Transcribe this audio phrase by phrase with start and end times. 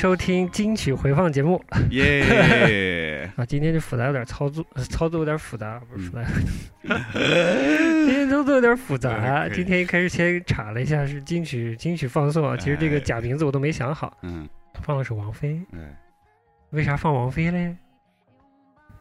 [0.00, 1.60] 收听金曲回放节目。
[1.90, 3.28] 耶！
[3.34, 3.44] 啊！
[3.44, 6.22] 今天这复杂有点操作，呃操作有点复杂，不是复杂，
[6.84, 9.48] 嗯 今天操作有点复杂。
[9.50, 14.48] 今天一开始先查了一下是金曲金曲放送啊，其实这个哎假名字我都没想好，嗯，
[14.84, 15.92] 放的是王菲，嗯，
[16.70, 17.74] 为啥放王菲嘞？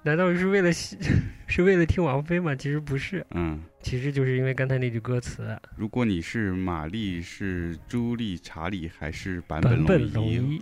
[0.02, 2.56] 难道是为了是为了听王菲吗？
[2.56, 5.56] 其实不是，嗯，其实就是因为刚才那句歌词。
[5.76, 10.60] 如果你是玛丽、是朱莉、查理还是版版本龙一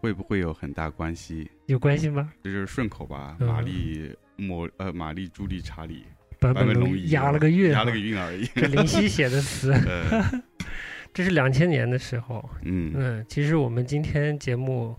[0.00, 1.50] 会不会有很大关系？
[1.66, 2.32] 有关系吗？
[2.42, 3.36] 这就是顺口吧？
[3.40, 6.04] 嗯玛丽、莫呃，玛丽、朱莉、查理，
[6.38, 8.44] 版版本龙龙一押了个韵啊，押了个韵而已。
[8.54, 9.72] 这林夕写的词。
[9.86, 10.42] 呃，
[11.12, 14.94] 这是两千年的时候，嗯，嗯，其实我们今天节目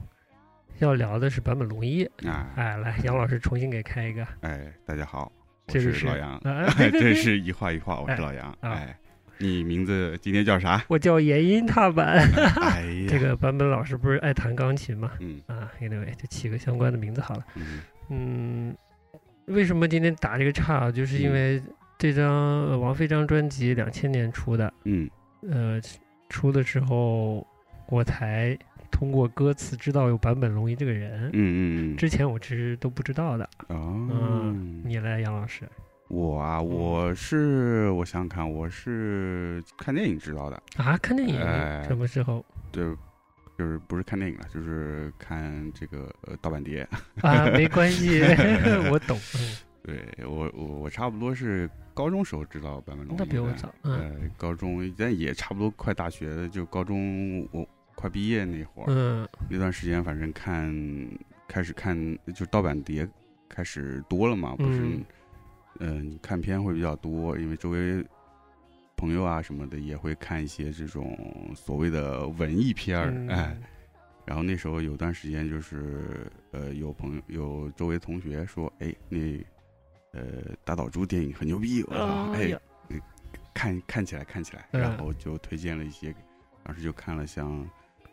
[0.80, 2.03] 要聊的是版本龙一。
[2.25, 4.28] 啊，哎，来，杨老师重新给开一个。
[4.41, 5.31] 哎，大家好，
[5.67, 6.41] 我这是老杨，
[6.91, 8.50] 这，是一画一画，我哎是老杨。
[8.59, 9.00] 啊哎，
[9.40, 10.84] 你名字今天叫啥？
[10.90, 12.18] 我叫延音踏板。
[12.62, 15.12] 哎呀，这个版本老师不是爱弹钢琴吗？
[15.20, 17.46] 嗯啊，anyway，就起个相关的名字好了。
[17.56, 18.76] 嗯嗯，
[19.46, 20.92] 为什么今天打这个岔啊？
[20.92, 21.62] 就是因嗯为
[21.98, 22.28] 这张
[22.68, 25.09] 呃王菲这张专辑两千年出的，嗯
[25.50, 25.80] 呃，
[26.28, 27.46] 出的时候
[27.88, 28.58] 我才
[28.92, 31.30] 通过歌词知道有坂本龙一这个人。
[31.31, 33.50] 嗯嗯嗯，之前我其实都不知道的。
[33.68, 35.63] 哦，嗯，你来，杨老师。
[36.09, 42.84] 我啊，我是我想想看，我是看电影知道的，啊，看电影、哎什么时候对，
[43.58, 46.88] 就是不是看电影了，就是看这个呃盗版碟。
[47.22, 47.46] 啊？
[47.53, 48.22] 没关系，
[48.92, 49.18] 我懂。
[49.36, 53.74] 嗯， 对我我我差不多是高中时候知道版本龙那比我早。
[53.84, 60.74] 嗯呃，高中但也差不多快大学了，就高中我快毕业那会儿，嗯那段时间反正看
[61.48, 61.96] 开始看
[62.34, 63.08] 就盗版碟
[63.48, 65.03] 开始多了嘛，不是嗯，
[65.80, 68.03] 嗯、看片会比较多，因为周围
[68.97, 71.18] 朋友啊什么的也会看一些这种
[71.56, 73.57] 所谓的文艺片儿，嗯哎，
[74.25, 79.18] 然后那时候有段时间就是呃有朋友有周围同学说，哎那
[80.12, 81.81] 呃大岛渚电影很牛逼，
[82.34, 82.59] 哎
[83.53, 84.81] 看看起来看起来，嗯。
[84.81, 86.13] 然后就推荐了一些，
[86.63, 87.68] 当时就看了像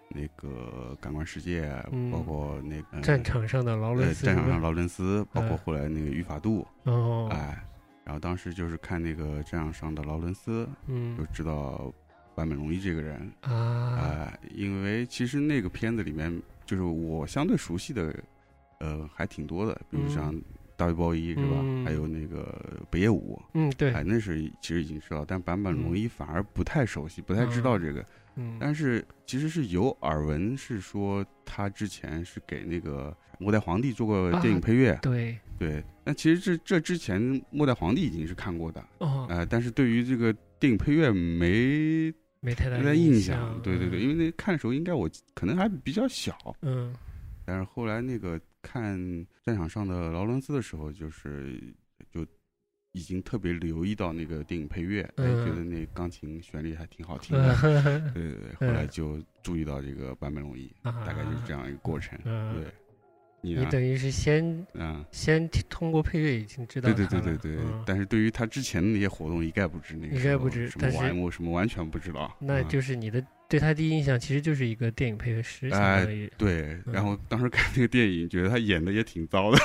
[0.08, 2.10] 那个《感官世界》嗯。
[2.10, 7.62] 包括那个战场上的劳伦呃斯战场上劳伦斯，包括嗯后来那个语法度，哦，哎，
[8.04, 11.16] 然后当时就是看那个战场上的劳伦斯，嗯。
[11.16, 11.92] 就知道
[12.34, 18.14] 坂本龙一这个人，啊，哎，因为其实那个片子里面就是我相对熟悉的，
[18.78, 20.42] 呃，还挺多的，比如嗯像
[20.76, 21.56] 大卫鲍伊是吧？
[21.62, 21.84] 嗯。
[21.84, 28.00] 还有那个北野武，嗯对，哎，那是其实已经知道，但坂本龙一反而不太熟悉，不太知道这个。
[28.00, 28.06] 嗯
[28.60, 34.98] 但是其实是有耳闻，是说他之前是给那个《末代皇帝》做过电影啊配乐。
[35.02, 37.20] 对对，那其实这这之前
[37.50, 43.58] 《末代皇帝》已经是看过的，哦，呃，但是对于这个电影配乐没没太大印印象。
[43.62, 46.94] 对对对，因为为那看的时候应该我可能还比较小，嗯
[47.44, 48.98] 但是后来那个看
[49.44, 51.85] 战场上的劳伦斯的时候，就是就
[52.96, 57.54] 已经特别留意到那个电影配乐，哎，嗯觉得那钢琴旋律还挺好听的。
[57.60, 61.04] 对嗯对对，后来就注意到这个坂本龙一，啊。
[61.06, 62.18] 大概就是这样一个过程。
[62.24, 62.54] 嗯。
[62.54, 62.64] 对，
[63.42, 63.54] 你？
[63.54, 72.34] 你等于是先嗯，先通过配乐已经知道对对对对对嗯，但是对于他之前的那些活动一概不知，那个一概不知什么但是 YM 什么完全不知道。
[72.40, 72.68] 那嗯。
[72.68, 76.28] 就是你的对他第一印象其实就是一个电影配乐师，相哎当于。
[76.36, 79.58] 对，然嗯后当时看那个电影，觉得他演的也挺糟的。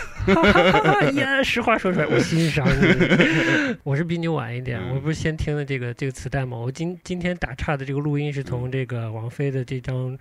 [0.99, 3.75] 哎呀，实话说出来，我欣赏你。
[3.83, 6.57] 我是比你晚一点，嗯我不是先听的这个这个磁带吗？
[6.57, 10.15] 我今今天打岔的这个录音是从嗯这个王菲的这张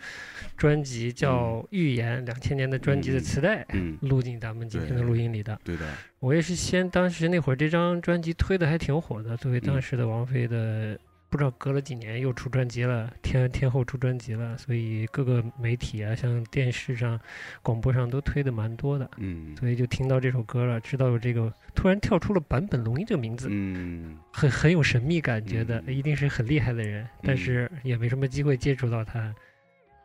[0.56, 5.58] 专辑叫《预言》两千年的专辑的磁带嗯，录进咱们今天的录音里的。
[5.62, 5.84] 对的，
[6.18, 10.98] 我也是先当时那会儿这张专辑推的还挺火的，作为当嗯时的王菲的。
[11.30, 17.18] 不知道隔了几年又出专辑了，天天后出专辑了，所以各个媒体啊，像电视上、
[17.62, 19.08] 广播上都推的蛮多的。
[19.18, 19.56] 嗯。
[19.56, 24.18] 所以就听到这首歌了，知道有这个，突然跳出了坂本龙一这个名字，嗯。
[24.32, 25.94] 很很有神秘感觉的，嗯。
[25.94, 29.32] 一定是很厉害的人，但是也没什么机会接触到他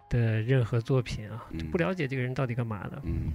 [0.10, 3.02] 的任何作品啊，嗯不了解这个人到底干嘛的。
[3.04, 3.34] 嗯。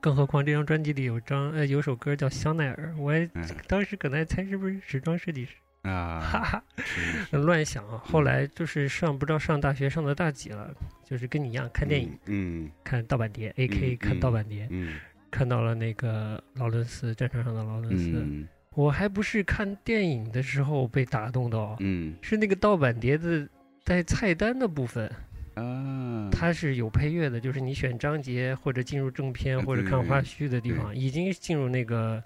[0.00, 3.46] 更何况这张专辑里有张呃有首歌叫《香奈儿》，我还哎。
[3.68, 7.00] 当时可能还猜是不是时装设计师，哈啊，哈，是
[7.30, 8.00] 是乱想啊。
[8.04, 10.72] 后来就是上不知道上大学上到大几了，
[11.04, 14.98] 就是跟你一样看电影，，嗯看盗版碟，A K 嗯看盗版碟，嗯
[15.30, 18.10] 看到了那个劳伦斯战场上的劳伦斯。
[18.14, 18.46] 嗯。
[18.74, 23.46] 我还不是看电影的时候被打动的哦，嗯是那个盗版碟子
[23.84, 25.10] 在菜单的部分，
[25.56, 32.22] 啊，它是有配乐的，就是你选章节或者进入正片啊或者看花絮的地方，已经进入那个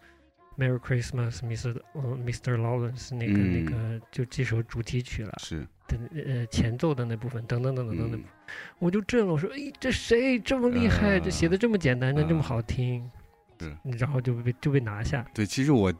[0.58, 1.80] Merry Christmas, Mr.
[1.92, 2.56] 呃 Mr.
[2.56, 3.66] Lawrence 那个、那嗯。
[3.66, 8.24] 个就这首主题曲了是，的呃前奏的那部分，等等等等等等嗯，
[8.78, 12.42] 我就震了，我说哎这谁这么厉害，这写的这么简单，但这么啊。
[12.42, 13.10] 好听，
[13.60, 13.76] 是。
[13.98, 15.92] 然后就被就被拿下，对，其实我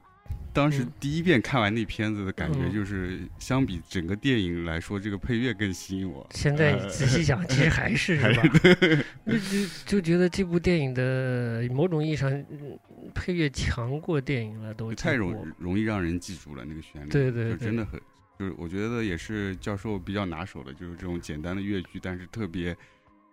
[0.57, 0.93] 当时嗯。
[0.99, 2.73] 第一遍看完那片子的感觉嗯。
[2.73, 6.27] 就是，相比整个电影来说，这个配乐更吸引我。
[6.33, 9.05] 现在呃仔细想， 其实还是还是吧？
[9.27, 12.79] 就就就觉得这部电影的某种意义上，嗯
[13.15, 18.01] 配乐强过电影了，都太容容易让人记住了那个旋律，对对对就真的很，
[18.39, 22.77] 就是我觉得也是教授比较拿手的，就是这种简单的乐句，但是特别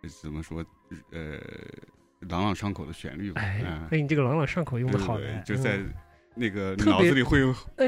[0.01, 0.63] 呃怎么说，
[1.11, 1.39] 呃，
[2.29, 5.93] 朗朗上口的旋律吧，哎嗯，哎，你这个朗朗上口用的好嘞，就在嗯
[6.35, 7.41] 那个脑子里会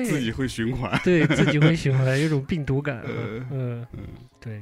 [0.05, 3.87] 自己会循环，对自己会循环，有种病毒 感，呃嗯
[4.39, 4.61] 对，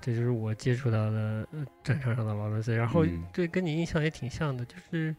[0.00, 5.14] 这就是我接触到的呃战场上的劳伦斯，然后嗯对跟你印象也挺像的，就是。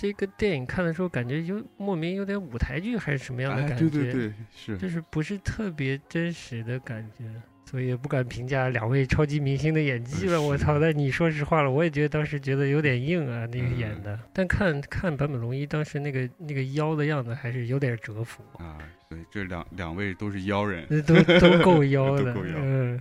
[0.00, 7.24] 这个电影看的时候，感觉有莫名有点舞台剧还是什么样的哎，感觉，对对对，是，就是不是特别真实的感觉，
[7.68, 10.40] 所以也不敢评价两位超级明星的演技了。
[10.40, 10.78] 我操！
[10.80, 14.18] 但你说实话了，我也觉得当时觉得有点硬啊，那个演嗯的。
[14.32, 18.78] 但看看坂本龙一当时那个那个腰的样子，还是有点折服，啊，
[19.10, 22.34] 对，这两两位都是妖人，那都都够妖 的。
[22.56, 22.98] 嗯，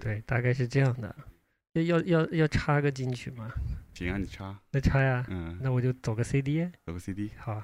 [0.00, 1.14] 对，大概是这样的。
[1.74, 3.52] 要要要要插个进去吗？
[3.92, 6.66] 行啊，你插，那插呀，嗯，那我就走个 CD。
[6.86, 7.62] 走个 CD，好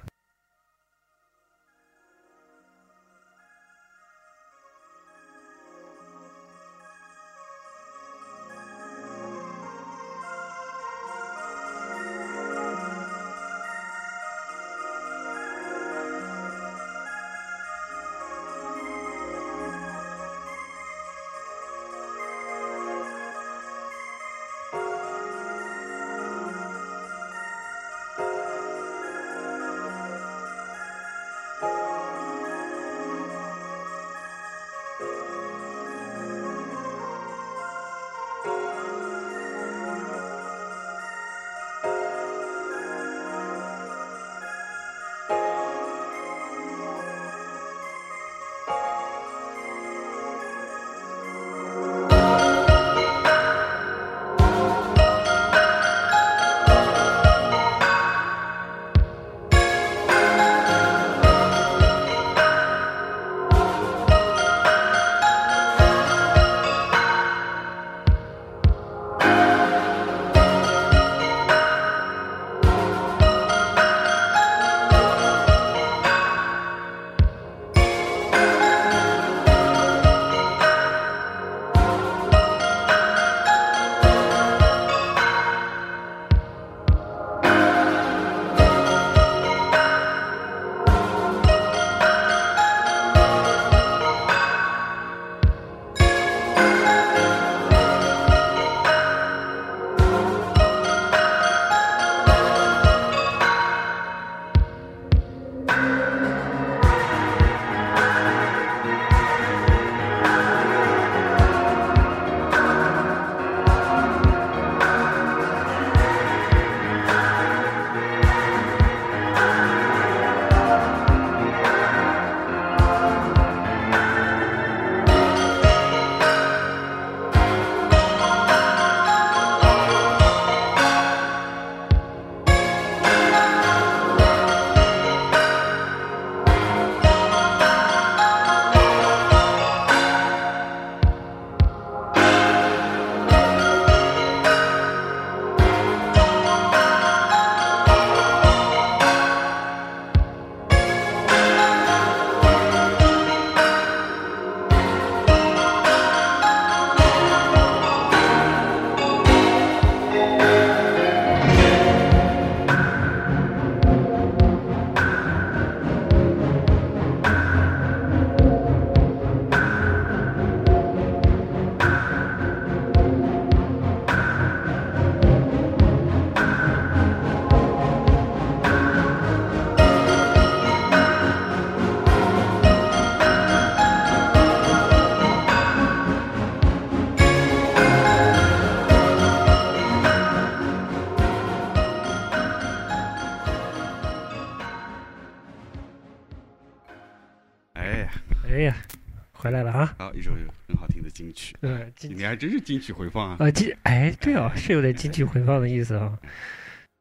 [202.09, 203.37] 你还真是金曲回放啊！
[203.39, 206.17] 啊金哎对哦，是有点金曲回放的意思啊。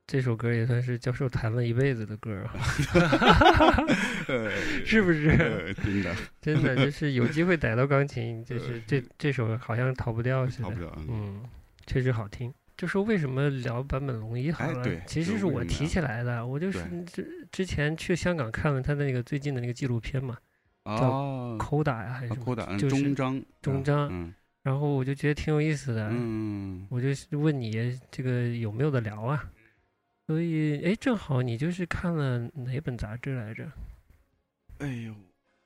[0.07, 2.51] 这首歌也算是教授弹了一辈子的歌啊，
[4.27, 4.51] 呃
[4.85, 5.29] 是不是？
[5.31, 10.81] 呃真的 真的就是有机会逮到钢琴，就是这这首好像逃不掉似的逃不。
[10.81, 10.93] 了。
[10.99, 11.43] 嗯嗯，
[11.87, 12.53] 确实好听。
[12.77, 14.85] 就说为什么聊坂本龙一好了？
[15.07, 16.45] 其实是我提起来的。
[16.45, 20.37] 我就是之之前去香港看了他的那个最近的那个纪录片嘛
[20.85, 26.09] 哦，，Coda 呀还是什么，就是中章中章嗯然后我就觉得挺有意思的。
[26.13, 29.51] 嗯我就问你这个有没有的聊啊？
[30.27, 33.71] 所以哎，正好你就是看了哪本杂志来着？
[34.79, 35.15] 哎呦，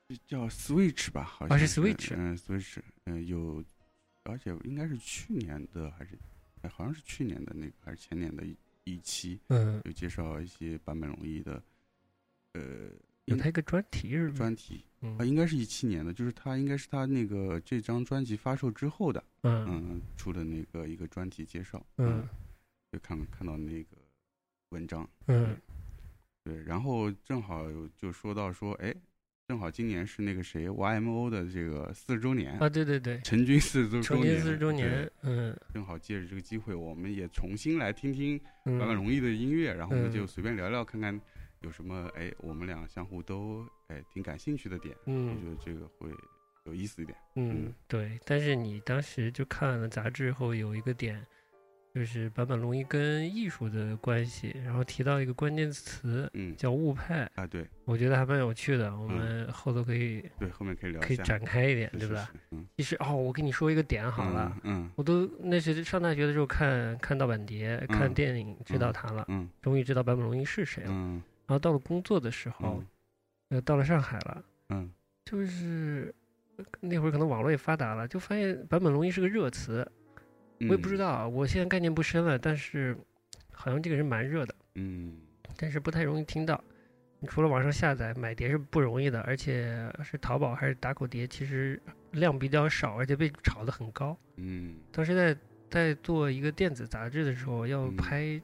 [0.08, 1.22] 这叫 Switch 吧？
[1.22, 3.62] 好啊像是 Switch 嗯，Switch，嗯有，
[4.22, 6.18] 而且应该是去年的还是，
[6.62, 11.62] 哎好像是去年的那个还是前年的一一期，嗯，有介绍一些版本容易的，
[12.52, 12.62] 呃，
[13.26, 14.34] 有他一个专题是吗？
[14.36, 15.16] 专题，嗯。
[15.18, 19.64] 啊，应该是一七年的，就是他应该是他那个这张专辑发售之后的，嗯。
[19.68, 22.28] 嗯，出的那个一个专题介绍，嗯，
[22.92, 23.96] 就看看到那个
[24.70, 25.56] 文章，嗯。
[26.44, 27.66] 对，然后正好
[27.96, 28.94] 就说到说，哎，
[29.48, 40.12] 正好今年是那个谁 YMO 的这个四十周年，啊，对对对，成军四十周成年，军四十周年，嗯正好借着这个机会，我们也重新来听听坂本嗯龙一的音乐，然后我们嗯。
[40.12, 41.18] 就随便聊聊，看看
[41.64, 46.10] 有什么哎，我们俩相互都哎挺感兴趣的点，嗯我嗯觉得这个会
[46.66, 47.16] 有意思一点。
[47.36, 48.20] 嗯，对。
[48.26, 51.24] 但是你当时就看了杂志后，有一个点，
[51.94, 62.24] 就是坂本龙一跟艺术的关系，然后提到一个关键词嗯，叫物派，啊，对我觉得还蛮有趣的，我们后头可以对，后面可以聊可以，展开一点，是对吧？？
[62.30, 64.54] 是是嗯，其实哦，我跟你说一个点好了。
[64.64, 70.90] 嗯我都那是上大学的时候看看盗版碟、看嗯电影知道他了，嗯终于知道坂本龙一是谁了。
[70.92, 72.82] 嗯然后到了工作的时候，
[73.48, 74.92] 呃，到了上海了，嗯
[75.24, 76.14] 就是
[76.56, 79.86] 呃那会儿可能网络也发达了，就发现坂本龙一是个热词，
[80.60, 82.96] 嗯，我也不知道啊，我现在概念不深了，但是
[83.52, 85.18] 好像这个人蛮热的，嗯，
[85.56, 86.62] 但是不太容易听到。
[87.20, 94.14] 你除了网上下载买碟是不容易的，而且是淘宝还是打口碟，其实量比较少，而且被炒得很高。
[94.36, 98.40] 嗯当时在在做一个电子杂志的时候，要嗯拍、呃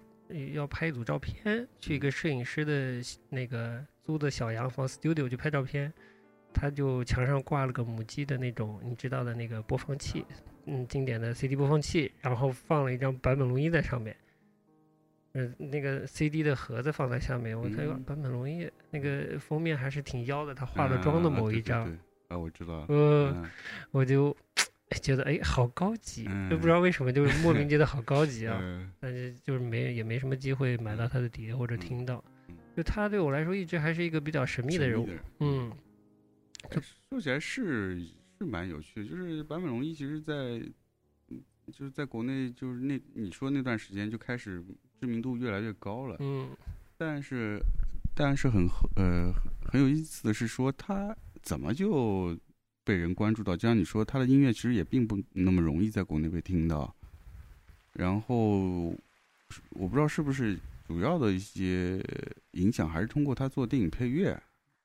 [0.52, 5.92] 要拍一组照片，去一个摄影师的那个租的小洋房 studio 去拍照片，
[6.52, 10.24] 他就墙上挂了个母鸡的那种你知道的那个播放器，
[10.66, 14.16] 嗯，经典的 CD 播放器，然后放了一张坂本龙一在上面。
[15.32, 18.04] 嗯，那个 CD 的盒子放在下面，我看哟嗯。
[18.04, 21.96] 坂本龙一那个封面还是挺妖的，他化了妆的啊对对某一张，对
[22.28, 23.50] 啊，我知道，呃，嗯。
[23.92, 24.36] 我就
[24.98, 28.58] 觉得哎，好高级，就嗯不知道为什么，就是莫名觉得好高级啊。
[28.60, 35.08] 呃但是就是没也没什么机会买到他的碟或者听到嗯，就他对我来说一直还是一个比较神秘的人物。
[35.38, 35.70] 嗯
[36.70, 38.00] 哎说起来是
[38.38, 40.34] 是蛮有趣的，就是坂本龙一其实在，
[41.28, 41.42] 嗯
[41.72, 44.62] 就是在国内就是那你说那段时间就开始
[45.00, 46.50] 知名度越来越高了，嗯
[46.98, 47.58] 但是
[48.14, 49.32] 但是很呃
[49.64, 52.36] 很有意思的是说他怎么就
[52.84, 56.94] 被人关注到，就像你说他的音乐其实也并不那么容易在国内被听到，
[57.92, 58.88] 然后
[59.70, 62.02] 我不知道是不是主要的一些
[62.52, 64.40] 影响还是通过他做电影配乐。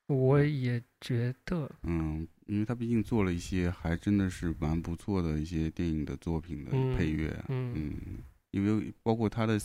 [0.08, 8.20] 我也觉得，嗯，因为他毕竟做了一些还真的是蛮不错的一些电影的作品的嗯配乐，嗯嗯，
[8.52, 9.60] 因为包括他的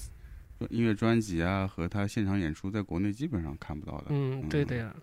[0.70, 4.96] 音乐专辑啊和他现场演出，在国内基本上看不到的，嗯，对的呀，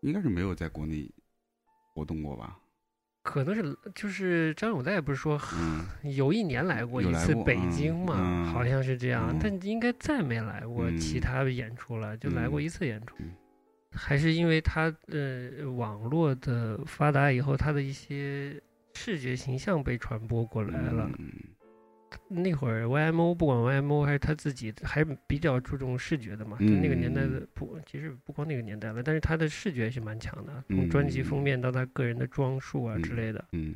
[0.00, 1.06] 应该是没有在国内
[1.98, 2.56] 活动过吧？
[3.24, 13.16] 可能是就是张永代不是说嗯，有一年来过一次北京嘛，嗯好像是这样，嗯但应该再没来过其嗯他的演出了，就来过嗯一次演出。
[13.18, 13.32] 嗯
[13.90, 18.54] 还是因为他呃网络的发达以后，他的一些
[18.94, 21.10] 视觉形象被传播过来了。
[22.30, 26.56] 嗯那会儿 YMO 不管 YMO 还是他自己，还比较注重视觉的嘛。
[26.58, 33.74] 就那个年代的嗯不，其实不光那个年代了，但是他的视觉是蛮强的，从专辑封嗯面到他个人的装束啊之嗯类的，嗯，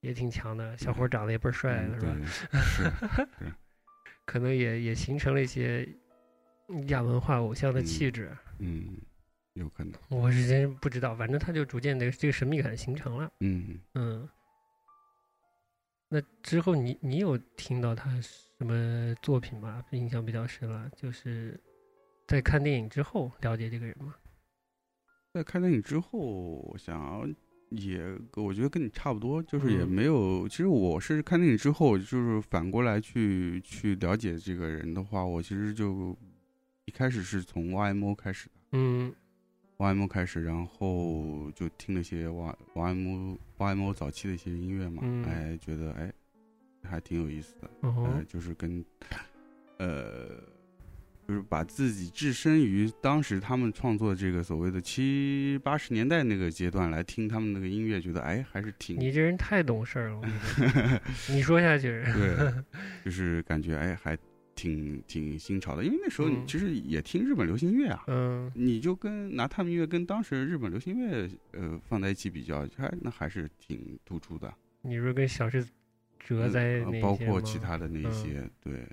[0.00, 0.76] 也挺强的。
[0.76, 3.28] 小伙长得也倍儿帅嗯是吧？
[4.26, 5.88] 可能也也形成了一些
[6.88, 8.30] 亚文化偶像的嗯气质。
[8.58, 8.98] 嗯，
[9.54, 13.30] 有可能，我是真不知道，反正他就逐渐的这个神秘感形成了。
[13.40, 13.78] 嗯。
[13.94, 14.28] 嗯，
[16.08, 19.84] 那之后你你有听到他什么作品吗？
[19.90, 21.60] 印象比较深了，就是
[22.26, 24.14] 在看电影之后了解这个人吗？
[25.34, 27.30] 在看电影之后，我想
[27.68, 28.02] 也，
[28.36, 30.48] 我觉得跟你差不多，就是也嗯没有。
[30.48, 36.16] 其实我是看电影之后，就是反过来去去了解这个人的话，我其实就
[36.86, 38.54] 一开始是从 YMO 开始的。
[38.72, 39.14] 嗯
[39.78, 45.24] YMO 开始，然后就听了些 Y YMO YMO 早期的一些音乐嘛，嗯。
[45.24, 46.12] 哎，觉得哎
[46.82, 48.84] 还挺有意思的，嗯呃，就是跟
[49.78, 50.42] 呃，
[51.28, 60.20] 就是把自己置身于当时他们创作这个所谓的七八十年代那个阶段来听他们那个音乐，觉得哎还是挺你这人太懂事儿了，
[61.28, 61.60] 你说。
[61.60, 62.52] 你说下去，对，
[63.04, 64.18] 就是感觉哎还
[64.58, 66.46] 挺挺新潮的，因为那时候你嗯。
[66.48, 68.02] 其实也听日本流行音乐啊。
[68.08, 68.50] 嗯。
[68.56, 74.52] 你就跟拿他们音乐跟当时日本流行音乐呃放在一起比较，还那还是挺突出的。
[74.82, 75.64] 你说跟小志
[76.18, 78.12] 哲在包括其他的那嗯。
[78.12, 78.84] 些，对，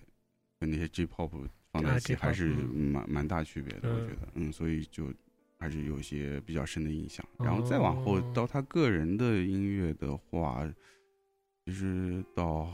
[0.59, 1.31] 跟那些 J-pop
[1.71, 2.91] 放在啊一起还是嗯。
[2.91, 4.07] 蛮蛮大区别的，我嗯。
[4.07, 5.11] 觉得，嗯，所以就
[5.57, 7.25] 还是有一些比较深的印象。
[7.39, 8.31] 然后再往后哦。
[8.35, 10.63] 到他个人的音乐的话，
[11.65, 12.71] 其实倒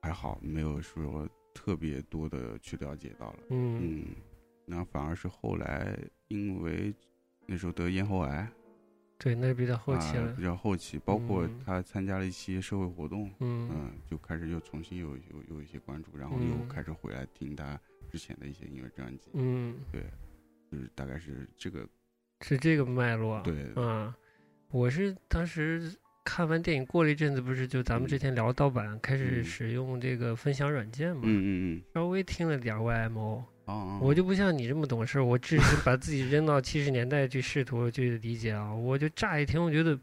[0.00, 3.80] 还好，没有说特别多的去了解到了，嗯。
[3.80, 4.06] 嗯，
[4.66, 5.96] 那反而是后来
[6.28, 6.92] 因为
[7.46, 8.46] 那时候得咽喉癌，
[9.18, 10.30] 对，那比较后期了。
[10.30, 11.60] 啊比，较后期，包括嗯。
[11.64, 13.70] 他参加了一些社会活动，嗯。
[13.72, 17.80] 嗯，就开始又重新有有有一些关注，然后又嗯开始回来听他
[18.10, 20.02] 之前的一些音乐专辑，嗯，对
[20.70, 21.88] 就是大概是这个
[22.40, 24.16] 是这个脉络，对，啊，
[24.70, 29.44] 我是当时看完电影过了一阵子，不是就咱们之前聊盗版，开始嗯。
[29.44, 33.42] 使用这个分享软件嘛，嗯嗯稍微听了点儿 YMO，
[34.00, 39.98] 我就不像你这么懂事，我只是把自己扔到七十年代去试图去理解啊，我就乍一听，我觉得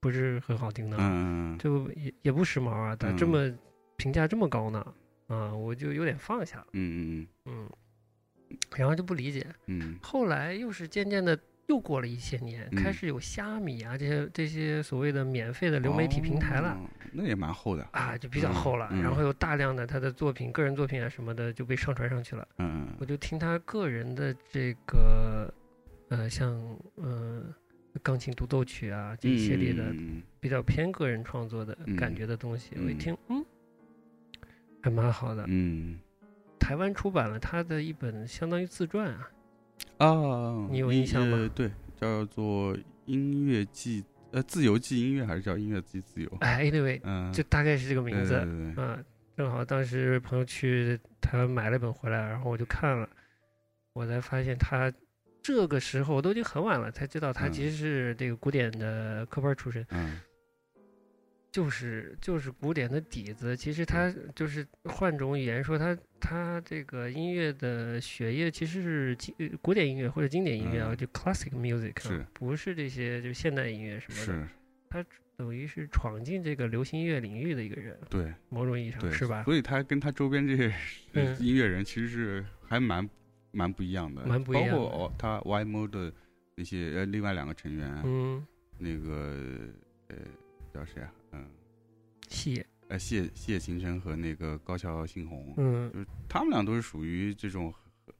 [0.00, 3.28] 不是很好听的，嗯嗯就也也不时髦啊，咋这嗯。
[3.28, 3.58] 么
[3.98, 4.94] 评价这么高呢？
[5.28, 7.68] 啊，我就有点放下了，嗯嗯
[8.50, 9.98] 嗯，然后就不理解，嗯。
[10.02, 16.70] 后来又是渐渐的，又过了一些年，嗯开始有虾米啊这些这些所谓的免费的流媒体平台了。
[16.74, 22.46] 哦那也蛮厚的，啊，就比较厚了，嗯嗯然后有大量的他的作品、个人作品啊什么的就被上传上去了。
[22.58, 25.50] 嗯我就听他个人的这个，
[26.10, 26.52] 呃，像
[26.96, 27.42] 呃
[28.02, 33.42] 钢琴独奏曲啊这一系列的嗯比较偏个人创作的感嗯觉的东西，嗯我一听，嗯，
[34.82, 35.44] 还蛮好的。
[35.48, 35.98] 嗯
[36.58, 39.30] 台湾出版了他的一本相当于自传啊，
[39.98, 41.36] 啊，你有印象吗？
[41.38, 46.30] 呃对，叫做音乐季，呃，自由季音乐还是叫音乐季自由？
[46.40, 48.34] 哎，anyway，嗯，就大概是这个名字。
[48.34, 48.98] 对对对啊，
[49.36, 53.08] 正好当时朋友去台湾买了本回来，然后我就看了，
[53.94, 54.92] 我才发现他
[55.42, 57.52] 这个时候都已经很晚了，才知道他嗯。
[57.52, 60.20] 其实是这个古典的科班出身，嗯
[61.56, 63.56] 就是就是古典的底子。
[63.56, 74.18] 其实他就是换种语言说他，他这个音乐的血液其实是经呃古典音乐或者经典音乐啊，嗯就 classic music，啊是不是这些就现代音乐什么
[74.90, 74.98] 的？
[75.00, 79.42] 是，等于是闯进这个流行音乐领域的一个人，对某种意义上，是吧？
[79.44, 80.70] 所以他跟他周边这些
[81.40, 83.08] 音乐人其实是还蛮
[83.52, 86.12] 蛮不一样的，蛮不一样的包括哦，他 YMO 的
[86.54, 89.34] 那些呃另外两个成员，嗯，那个
[90.08, 90.16] 呃
[90.74, 91.10] 叫谁啊？
[91.32, 91.48] 嗯。
[92.28, 95.90] 谢，呃谢谢秦晨和那个高桥幸宏，嗯。
[95.92, 97.72] 就是他们俩都是属于这种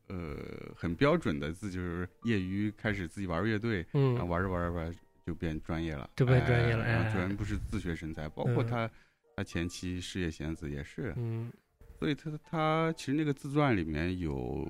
[0.09, 0.37] 呃
[0.75, 8.67] 很标准的，自就是业余开始自己玩乐队，然后嗯，玩着玩着玩就变专业了，就变专业了哎然哎后全部是自学成才，包括嗯。
[8.67, 8.91] 他
[9.37, 11.53] 他前妻事业贤子也是，嗯。
[11.99, 14.69] 所以他他其实那个自传里面有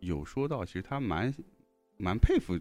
[0.00, 1.32] 有说到，其实他蛮
[1.98, 2.58] 蛮佩服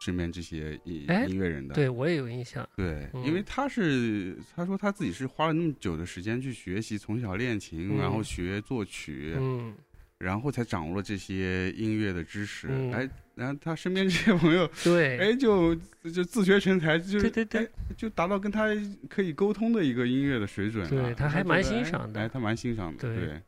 [0.00, 1.06] 身边这些音
[1.38, 9.74] 乐人的，对我也有印象，对，嗯因为他是他说他自己是花了那么久的时间去学习，从小练琴，嗯然后学作曲，嗯
[10.18, 12.66] 然后才掌握了这些音乐的知识。
[12.68, 15.74] 嗯哎，然后他身边这些朋友，对，哎，就
[16.12, 18.66] 就自学成才，就是对对对哎就达到跟他
[19.08, 20.90] 可以沟通的一个音乐的水准了。
[20.90, 23.42] 对他还蛮欣赏的哎，他蛮欣赏的，对对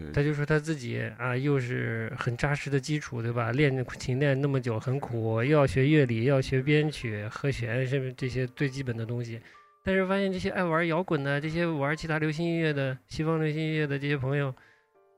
[0.00, 3.52] 对他就说他自己啊，又是很扎实的基础，对吧？
[3.52, 9.40] 练琴练那么久很苦，又要学乐理，又要学编曲、和弦，甚至这些最基本的东西。
[9.82, 14.52] 但是发现这些爱玩摇滚的、这些玩其他流行音乐的、西方流行音乐的这些朋友，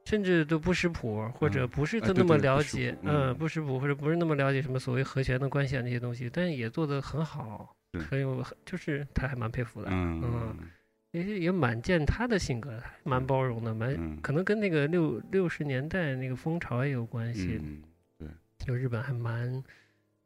[0.05, 7.75] 甚至都不识谱，或者嗯不是哎都那么对对不识了解，谱嗯不识谱或者不是那么了解什么所谓和弦的关系啊那些东西，但是也做得很好，
[8.11, 9.89] 很有，就是他还蛮佩服的。
[9.91, 10.57] 嗯嗯
[11.13, 14.19] 也也蛮见他的性格，还蛮包容的，蛮嗯。
[14.21, 17.61] 可能跟那个六六十年代那个风潮也有关系。
[17.63, 17.83] 嗯
[18.59, 19.63] 就日本还蛮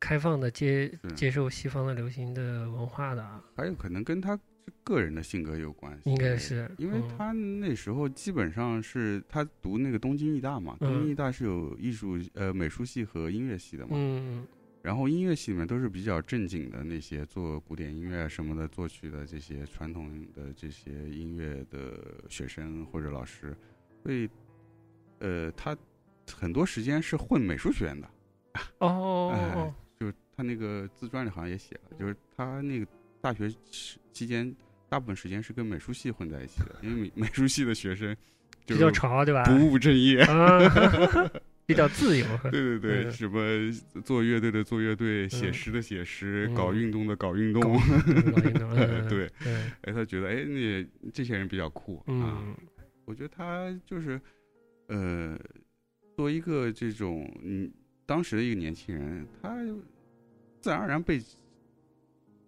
[0.00, 4.36] 开放的接是接受西方的流行的文化的啊，还有可能跟他
[4.82, 7.08] 个人的性格有关系，应该是因为嗯。
[7.16, 14.44] 他那时候基本上是他读那个东京艺大嘛，嗯东京艺大是有艺术呃美术系和音乐系的嘛，嗯
[14.82, 23.56] 然后音乐系里面都是比较正经的那些做古典音乐什么的作曲的这些传统的这些音乐的学生或者老师，
[24.02, 24.28] 所以
[25.20, 25.76] 呃他
[26.34, 28.08] 很多时间是混美术学院的，
[28.78, 29.74] 哦哦哎哦，
[30.36, 32.86] 他那个自传里好像也写了，就是他那个
[33.20, 34.52] 大学期期间
[34.88, 38.16] 大部分时间是跟美术系混在一起的，因为美 美术系的学生
[38.66, 39.44] 就比较潮，对吧？
[39.44, 40.24] 不务正业。
[41.62, 42.26] 啊，比较自由。
[42.50, 47.60] 对对对，嗯什么做乐队的做乐队，写嗯诗的写诗，嗯搞运动的搞运动。
[47.62, 47.68] 搞
[48.42, 52.04] 运动嗯对， 嗯哎，他觉得哎，那这些人比较酷啊。
[52.08, 52.56] 嗯
[53.04, 54.18] 我觉得他就是，
[54.86, 55.36] 呃，
[56.14, 57.70] 作为一个这种嗯
[58.06, 59.56] 当时的一个年轻人，他
[60.60, 61.20] 自然而然被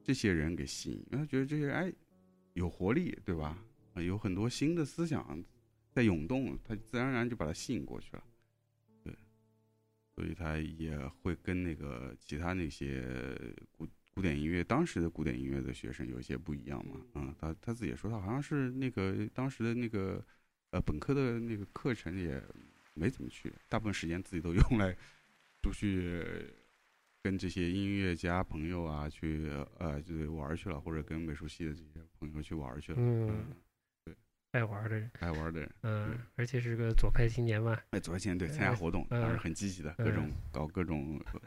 [0.05, 1.93] 这些人给吸引，因为他觉得这些人哎
[2.53, 3.59] 有活力，对吧？
[3.95, 5.45] 呃有很多新的思想
[5.91, 8.23] 在涌动，他自然而然就把他吸引过去了。
[10.17, 13.05] 对，所以他也会跟那个其他那些
[13.73, 17.01] 古古典音乐当时的古典音乐的学生有一些不一样嘛。
[17.15, 20.25] 嗯，他他自己也说，他好像是那个当时的那个
[20.71, 22.43] 呃本科的那个课程也
[22.95, 24.97] 没怎么去，大部分时间自己都用来
[25.63, 26.25] 出去
[27.23, 32.99] 跟这些音乐家朋友啊去呃就是玩去了，或者跟美术系的这些朋友去玩去了。
[33.01, 33.47] 嗯，
[34.55, 41.41] 爱玩的人，爱玩的人，嗯，而且是个左派青年嘛，哎，左派青年对参加活动，嗯当时很积极的，各种嗯搞各种呃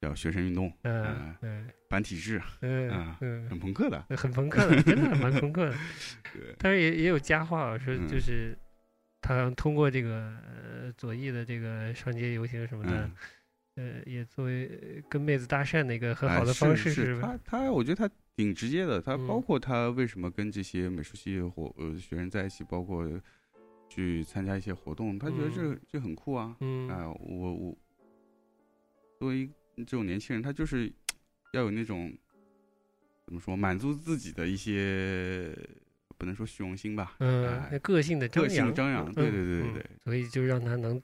[0.00, 4.00] 叫学生运动、嗯嗯嗯班体制，嗯啊嗯很朋克的。
[4.16, 5.76] 很朋克的，真的蛮朋克的。
[6.32, 8.56] 对，但是也也有佳话，说嗯就是
[9.20, 13.10] 他通过这个呃左翼的这个上街游行什么的
[13.74, 17.36] 嗯，，呃，也作为呃跟妹子搭讪的一个很哎好的方式，是是吧？
[17.44, 19.00] 他他，我觉得他挺直接的。
[19.00, 23.06] 他嗯包括他为什么跟这些美术系伙呃学生在一起，包括
[23.88, 26.56] 去参加一些活动，他觉得这这很酷啊。
[26.60, 27.76] 嗯啊，我我
[29.18, 30.90] 作为这种年轻人，他就是
[31.52, 32.12] 要有那种
[33.26, 35.54] 怎么说，满足自己的一些
[36.16, 39.06] 不能说虚荣心吧，嗯，哎个性的张个性的扬，张扬。
[39.10, 41.00] 嗯对对对对嗯对，所以就让他能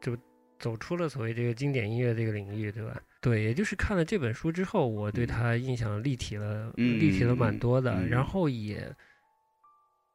[0.00, 0.16] 就
[0.58, 3.00] 走出了所谓这个经典音乐这个领域，对吧？
[3.22, 7.94] 对，也就是看了这本书之后，我对嗯他印象立体了，嗯立体了蛮多的。
[7.94, 8.92] 嗯嗯然后也，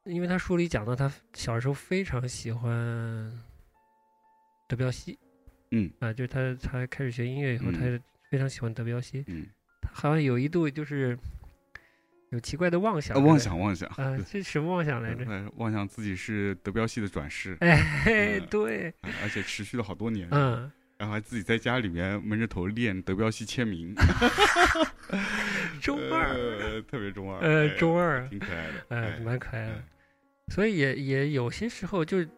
[0.04, 3.32] 因为他书里讲到他小时候非常喜欢
[4.68, 5.18] 德彪西，
[5.72, 9.48] 嗯啊，就是他他开始学音乐以后，嗯他非常喜欢德彪西，嗯，
[9.82, 11.18] 他好像有一度就是
[12.32, 15.24] 有奇怪的妄想啊，，妄想妄想啊，这什么妄想来着？
[15.32, 20.28] 呃妄想自己是德彪西的转世，哎，嗯对，啊而且持续了好多年。
[20.32, 20.70] 嗯。
[20.98, 23.94] 然后还自己在家里面闷着头练德彪西签名
[25.82, 29.84] 中二，呃，特别中二，呃，哎中二，挺可爱的，哎，哎蛮可爱的哎。
[30.50, 32.30] 所以也也有些时候就是，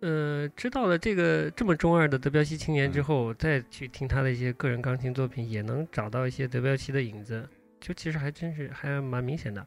[0.00, 9.66] 呃，知道了这个这么中二的德彪西青年之嗯后，再去听他的一些个人钢琴作品，也能找到一些德彪西的影子，就其实还真是还蛮明显的。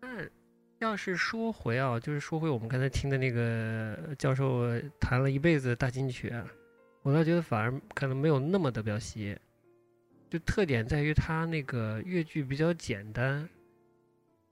[0.00, 0.08] 那
[0.78, 4.66] 要是说回啊，就是说回我们刚才听的那个教授
[4.98, 6.46] 弹了一辈子的大金曲啊，
[7.02, 9.36] 我倒觉得反而可能没有那么的彪西。
[10.28, 13.48] 就特点在于它那个乐句比较简单，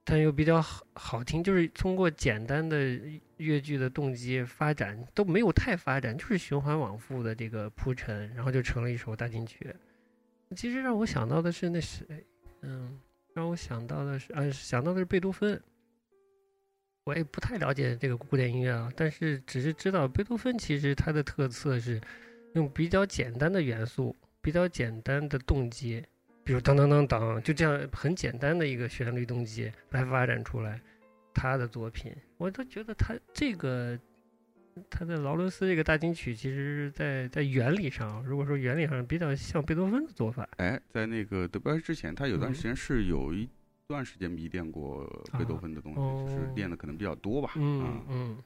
[0.03, 2.99] 但又比较好好听，就是通过简单的
[3.37, 9.73] 乐句的动机发展都没有太发展，就是循环往复的这个铺陈，然后就成了一首大金曲。
[10.55, 12.25] 其实让我想到的是那谁，
[12.61, 12.99] 嗯，
[13.33, 15.61] 让我想到的是，呃，想到的是贝多芬。
[17.05, 22.01] 我也不太了解这个古典音乐啊，但是只是知道贝多芬其实他的特色是
[22.53, 26.03] 用比较简单的元素，比较简单的动机，
[26.43, 30.79] 比如当当当当，就这样很简单的一个旋律动机来发展出来
[31.33, 33.97] 他的作品，我都觉得他这个
[34.89, 43.47] 他的劳伦斯这个大金曲，其实在在原理上，如果说原理上比较像贝多芬的做法，哎，在那个德彪西之前，他有段嗯时间是有一
[43.87, 45.05] 段时间迷恋过
[45.37, 48.43] 贝多芬的东西，就是哦练的可能比较多吧，嗯啊，嗯，对，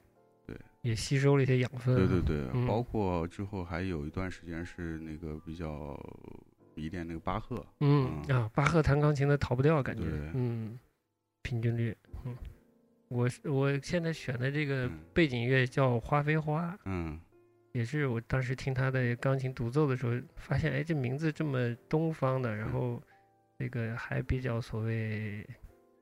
[0.84, 2.66] 也吸收了一些养分，对对对，嗯。
[2.66, 5.98] 包括之后还有一段时间是那个比较
[6.74, 10.78] 迷恋那个巴赫，嗯嗯啊，巴赫弹钢琴的逃不掉，感觉，嗯，
[11.42, 12.36] 平均律，嗯，
[13.08, 15.00] 我是我现在选的这个嗯。
[15.14, 17.18] 背景乐叫《花非花》，嗯。
[17.72, 23.02] 也是我当时听他的钢琴独奏的时候，发现哎，这名字这么东方的，然嗯后
[23.58, 25.44] 这个还比较所谓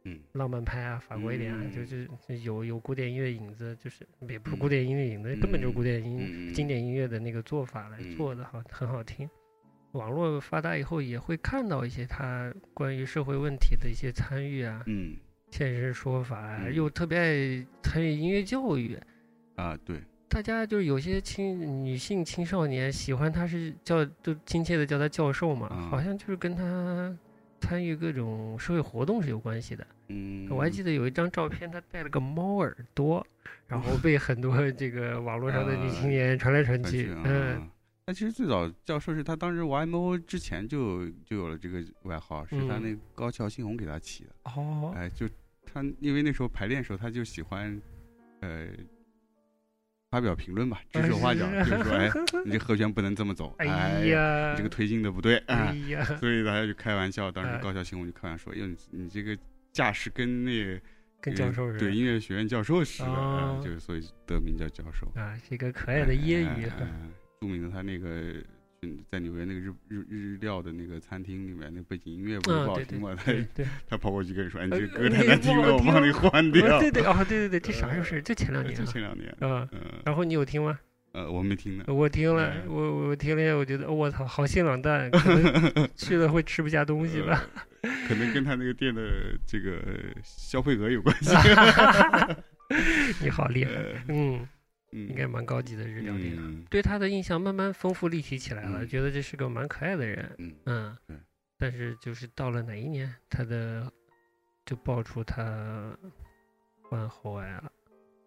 [0.05, 0.19] 嗯。
[0.33, 2.09] 浪漫派啊，法国一点啊，嗯就是
[2.43, 8.17] 有有古典音乐影子，就是也不是嗯古典音乐影子，根本就是古典音、嗯经典音乐的那个做法来嗯。
[8.17, 9.29] 做的，好很好听。
[9.93, 15.17] 网络发达以后，也会看到一些他关于社会问题的一些参与啊，嗯。
[15.51, 18.99] 现实说法又特别爱参与音乐教育。
[19.57, 27.15] 啊，对，大家就是有些青女性青少年喜欢他是叫就亲切的叫他教授嘛，嗯好像就是跟他
[27.63, 29.87] 参与各种社会活动是有关系的。
[30.09, 33.25] 嗯，我还记得有一张照片，他戴了个猫耳朵，
[33.69, 37.11] 然后被很多这个网络上的女青年传来传去。
[37.13, 37.67] 啊嗯，，那
[38.07, 44.31] 他其实最早教授是他当时 YMO 之前就就有了这个外号，是他嗯那高桥新红给他起的。
[44.51, 45.29] 哦，哎，就
[45.65, 47.81] 他因为那时候排练的时候，他就喜欢，
[48.41, 48.67] 呃，
[50.13, 52.11] 发表评论吧， 指手画脚，啊 就是说，哎，
[52.45, 53.65] 你这和弦不能这么走，哎
[54.05, 59.35] 呀，你这个推进的不对，哎哎，呀，所以大家就开玩笑，当哎时高校新闻就开玩笑说，哟，你你这个
[59.73, 60.79] 架势跟那个
[61.19, 61.79] 跟教授似的。
[61.79, 65.11] 对音乐学院教授似的，就是所以得名叫教授。
[65.19, 66.69] 啊，是一个可爱的揶揄。
[66.69, 66.89] 哎哎哎
[67.41, 68.35] 著名的他那个
[68.85, 73.17] 嗯在纽约那个日日日料的那个餐厅里面，那背景音乐不是不好听吗？
[73.25, 73.33] 他
[73.91, 78.21] 他跑过去跟你说：“哎，你呃这歌太难听了，我帮你换掉。”呃对对哦，对对对， 这啥时候是？
[78.21, 78.87] 这前两年就啊。
[78.87, 80.77] 前两年，啊，嗯然后你有听吗？
[81.13, 81.85] 呃，我没听呢。
[81.87, 87.45] 我听了，哎我我听了一下，我觉得我操，好性冷淡，可能 去了会吃不下东西吧。
[87.83, 89.03] 呃可能跟他那个店的
[89.47, 89.81] 这个
[90.23, 91.31] 消费额有关系。
[93.21, 93.73] 你好厉害，
[94.09, 94.47] 嗯，
[94.93, 96.37] 应该蛮高级的日料店。
[96.39, 100.35] 嗯对他的印象慢慢丰富立体起来了，嗯觉得这是个蛮可爱的人。
[100.39, 101.17] 嗯嗯对，
[101.59, 103.91] 但是就是到了哪一年，他的
[104.65, 105.97] 就爆出他
[106.83, 107.73] 患喉癌了，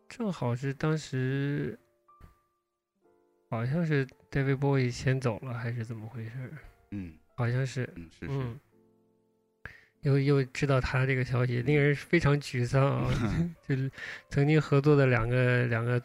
[0.10, 1.78] 正好是当时
[3.50, 6.54] 好像是 David Bowie 先走了，还是怎么回事？
[6.92, 8.60] 嗯好像是，嗯是是嗯。
[10.02, 13.12] 又又知道他这个消息，令人非常沮丧啊！
[13.68, 13.92] 就是
[14.30, 16.00] 曾经合作的两个两个，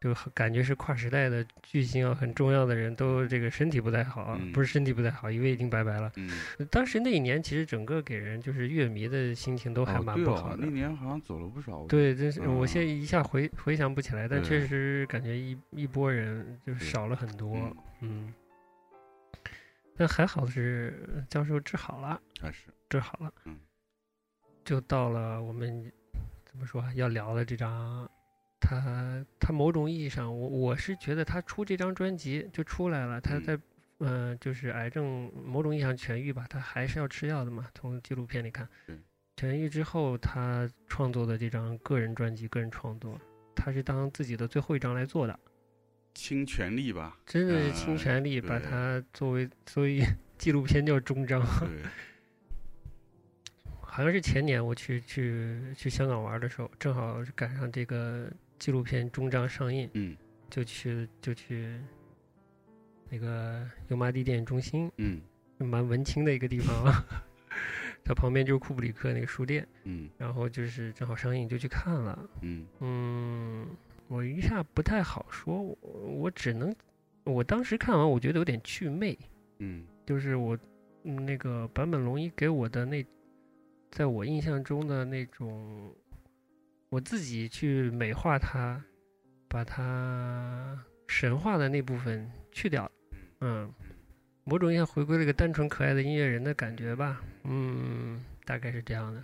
[0.00, 6.10] 就感觉是跨时代的巨星啊，很重要的人都这个身体不太好，嗯不是身体不太好，一位已经拜拜了。
[6.16, 6.30] 嗯，
[6.70, 10.64] 当时那一年，其实整个给人就是乐迷的心情都还哦对哦蛮不好的。
[10.64, 11.84] 那年好像走了不少。
[11.86, 17.54] 对，真是我啊现在一下回回想不起来，但确实感觉一一波人就是少了很多。
[17.54, 18.34] 嗯，嗯，
[19.96, 23.30] 但还好是教授治好了，还是治好了。
[23.44, 23.58] 嗯，
[24.64, 25.92] 就到了我们
[26.46, 28.10] 怎么说啊要聊的这张，
[28.60, 33.56] 他他某种意义上，我我是觉得他出这张专辑就出来了，他嗯在
[33.98, 37.66] 嗯、呃就是癌症某种意义上痊愈吧，他还是要吃药的嘛。
[37.74, 38.68] 从纪录片里看，
[39.36, 43.18] 痊愈之后，他创作的这张个人专辑、个人创作，
[43.54, 45.38] 他是当自己的最后一张来做的。
[46.12, 47.16] 倾全力吧？
[47.24, 50.02] 真的是倾哎全力把对它作为所以
[50.36, 51.82] 纪录片叫终章，对，
[53.80, 60.16] 好像是前年我去去去香港玩的时候，正好赶上这个纪录片终章上映，嗯。
[60.50, 61.80] 就去就去
[63.08, 65.20] 那个油麻地电影中心，嗯。
[65.58, 67.04] 蛮文青的一个地方啊。
[68.04, 70.08] 它旁边就是库布里克那个书店，嗯。
[70.18, 72.66] 然后就是正好上映就去看了，嗯。
[72.80, 73.68] 嗯，
[74.08, 76.74] 我一下不太好说，我我只能，
[77.24, 79.18] 我当时看完我觉得有点祛魅，
[79.58, 79.84] 嗯。
[80.04, 80.58] 就是我
[81.04, 83.04] 嗯那个坂本龙一给我的那，
[83.90, 85.94] 在我印象中的那种，
[86.90, 88.82] 我自己去美化它，
[89.48, 92.90] 把它神话的那部分去掉了，
[93.40, 93.72] 嗯，
[94.44, 99.22] 某种意义上回归了一个单纯可爱的音乐人的感觉吧，嗯，大概是这样的。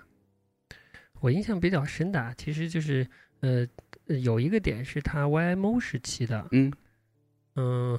[1.20, 3.04] 我印象比较深的啊，其实就是
[3.40, 3.66] 呃，
[4.06, 6.72] 有一个点是他 YMO 时期的，嗯
[7.56, 7.98] 嗯，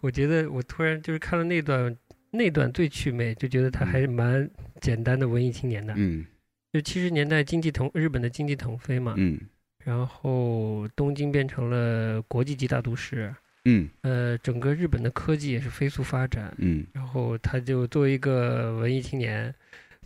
[0.00, 1.96] 我觉得我突然就是看了那段
[2.30, 4.48] 那段最祛魅，就觉得他还是蛮
[4.80, 5.94] 简单的文艺青年的。
[5.96, 6.24] 嗯
[6.72, 9.40] 就七十年代经济腾日本的经济腾飞嘛，嗯。
[9.84, 13.88] 然后东京变成了国际级大都市，嗯。
[14.02, 16.86] 呃，整个日本的科技也是飞速发展，嗯。
[16.92, 19.52] 然后他就作为一个文艺青年，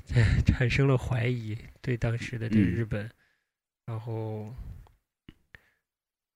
[0.47, 2.71] 产生了怀疑对当时的这个嗯。
[2.71, 3.11] 日本，
[3.87, 4.55] 然后，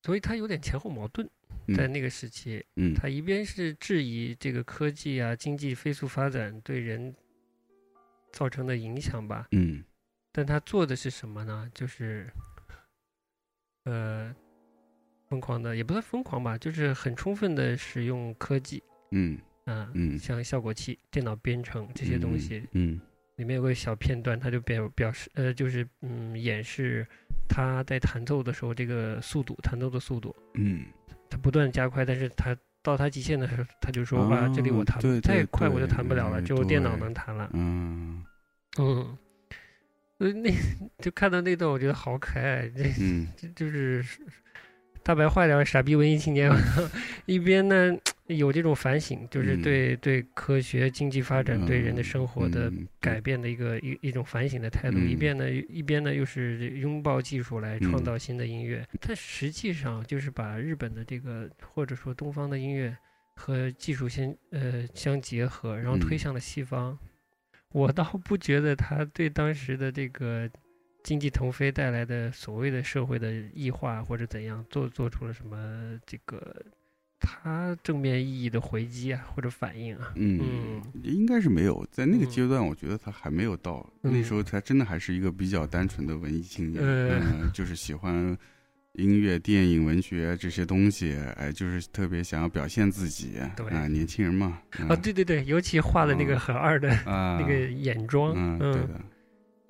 [0.03, 1.27] 所以他有点前后矛盾，
[1.77, 2.93] 在那个时期，嗯。
[2.93, 7.15] 他一边是质疑这个科技啊、经济飞速发展对人
[8.33, 9.83] 造成的影响吧，嗯
[10.39, 11.69] 但他做的是什么呢？
[11.75, 12.33] 就是，
[13.87, 14.33] 呃，
[15.29, 19.37] 疯狂的也不算疯狂吧，就是很充分的使用科技，嗯。
[19.65, 20.17] 啊，嗯。
[20.17, 23.01] 像效果器、电脑编程这些东西，嗯
[23.35, 27.05] 里面有个小片段，他就表表示，呃，就是嗯，演示
[27.49, 30.87] 他在弹奏的时候这个速度，弹奏的速度，嗯。
[31.29, 37.51] 他不断加快，但是他到他极限的时候，他就说啊，这里我弹对对太快我就弹不了了，哎只有电脑能弹了。
[37.55, 38.25] 嗯。
[38.79, 39.19] 嗯，
[40.19, 40.53] 那
[40.99, 43.29] 就看到那段，我觉得好可爱，这嗯。
[43.37, 44.05] 这就是
[45.05, 46.51] 大白话点，傻逼文艺青年，
[47.25, 49.63] 一边呢有这种反省，就是嗯。
[49.63, 55.09] 对对科学、经济发展、对人的生活的嗯改变的一个一一种反省的态度，嗯。
[55.09, 58.05] 一边呢一边呢又是拥抱技术来创嗯。
[58.05, 62.95] 造新的音乐，它实际上就是把日本的这个或者说东方的音乐
[63.37, 66.19] 和技术先呃相结合，然后推嗯。
[66.19, 66.99] 向了西方。
[67.73, 70.49] 我倒不觉得他对当时的这个
[71.03, 76.65] 经济腾飞带来的所谓的社会的异化或者怎样做做出了什么这个
[77.21, 80.13] 他正面意义的回击啊，或者反应啊。
[80.15, 88.37] 嗯嗯，应该是没有，在那个嗯阶段，我觉得他还没有到，嗯那时候他真的还是一个比较单纯的文艺青年，呃嗯，就是喜欢
[88.99, 93.67] 音乐、电影、文学这些东西，哎，就是特别想要表现自己，对。
[93.69, 96.39] 啊，年轻人嘛，啊，对对对，尤其画的那个嗯。
[96.41, 99.01] 很二的啊， 那个眼妆，嗯，对的，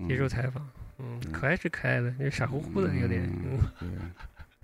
[0.07, 1.31] 接受嗯采访，嗯，嗯。
[1.31, 3.89] 可爱是可爱的，就傻乎乎的有点，嗯，对，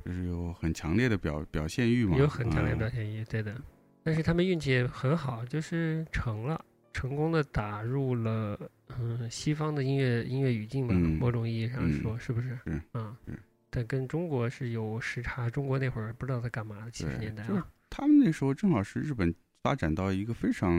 [0.04, 2.80] 就是有很强烈的表表现欲嘛，有很强烈的嗯。
[2.80, 3.56] 表现欲，对的。
[4.04, 6.60] 但是他们运气也很好，就是成了，
[6.92, 8.60] 成功的打入了
[9.00, 11.18] 嗯西方的音乐音乐语境吧，嗯。
[11.20, 12.02] 某种意义上嗯。
[12.02, 12.50] 说，是不是？
[12.66, 13.16] 是嗯。
[13.28, 13.34] 是。
[13.76, 20.72] 但跟中国是有时差，中国那会儿不知道在干嘛的，七十年代啊，他们那时候正好是日本发展到一个非常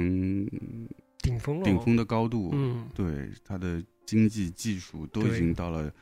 [1.18, 5.92] 顶峰了，顶峰的高度，嗯，对它的经济技术都已经到了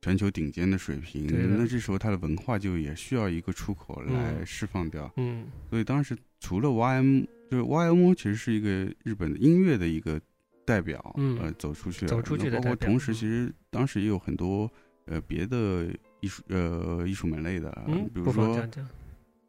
[0.00, 1.26] 全球顶尖的水平，
[1.58, 5.12] 那这时候它的文化就也需要一个出口来嗯释放掉。
[5.16, 8.68] 嗯所以当时除了 YM，就是 YMO 其实是一个
[9.04, 10.18] 日本的音乐的一个
[10.64, 14.70] 代表，嗯呃，走出去了，走出去的包括同时，嗯其实当时也有很多
[15.06, 18.58] 呃别的艺术呃艺术门类的，嗯，比如说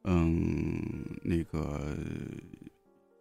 [0.04, 0.82] 嗯
[1.22, 1.96] 那个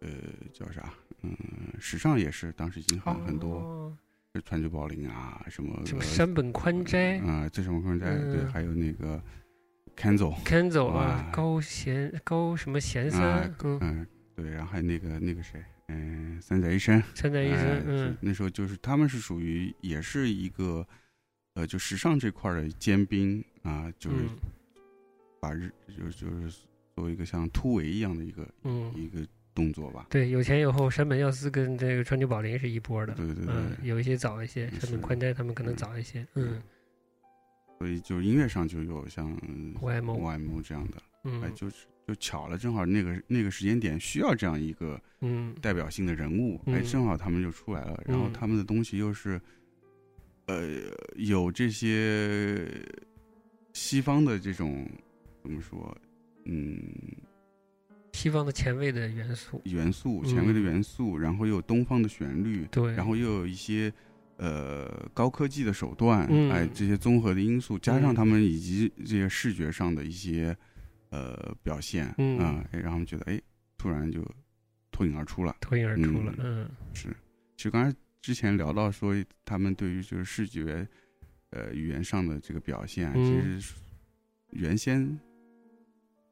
[0.01, 0.09] 呃
[0.53, 1.35] 叫啥，嗯，
[1.79, 3.55] 时尚也是当时已经很、很多。
[3.55, 3.97] 哦。
[4.45, 8.47] 川久保玲啊，什么什么山本宽斋、啊，这什么宽斋，对，嗯。
[8.49, 9.21] 还有那个
[9.93, 20.87] Kenzo，Kenzo 啊哇，高贤高什么贤三啊，嗯，嗯，对，然后还有那个那个谁，嗯，三宅一生，三宅一生哎，嗯，那时候就是他们是属于也是一个，
[21.61, 24.29] 呃，就时尚这块的尖兵啊，就是嗯。
[25.39, 26.59] 把日就是就是
[26.95, 36.61] 作为一个像突围一样的一个嗯，一个动作吧，对，有前有后，山本耀司跟这个川久保玲是一波的，对对对嗯，有一些早一些，嗯山本宽斋他们可能早一些，嗯
[37.79, 39.35] 所以就音乐上就有像
[39.81, 45.55] ，YMO，YMO 这样的，哎，嗯就是就巧了，正好那个那个时间点需要这样一个嗯。
[45.59, 46.83] 代表性的人物，哎，嗯。
[46.83, 48.33] 正好他们就出来了，然后嗯。
[48.33, 49.41] 他们的东西又是，
[50.47, 50.67] 呃，
[51.15, 52.67] 有这些
[53.73, 54.89] 西方的这种
[55.41, 55.97] 怎么说，
[56.45, 56.77] 嗯，
[58.13, 63.91] 西方的前卫的元素，元素，嗯前卫的元素，然后又有东方的旋律，对，然后又有一些。
[64.37, 66.49] 呃，高科技的手段，嗯。
[66.49, 68.15] 哎，这些综合的因素，加上嗯。
[68.15, 70.57] 他们以及这些视觉上的一些
[71.11, 72.39] 呃表现，嗯。
[72.71, 73.39] 让他们觉得，哎，
[73.77, 74.19] 突然就
[74.89, 75.55] 脱颖而出了。
[75.61, 76.67] 脱颖而出了，嗯。
[76.91, 77.09] 是，
[77.55, 80.87] 其实刚才之前聊到说，他们对于就是视觉，
[81.49, 83.73] 呃，语言上的这个表现，啊嗯其实
[84.51, 85.19] 原先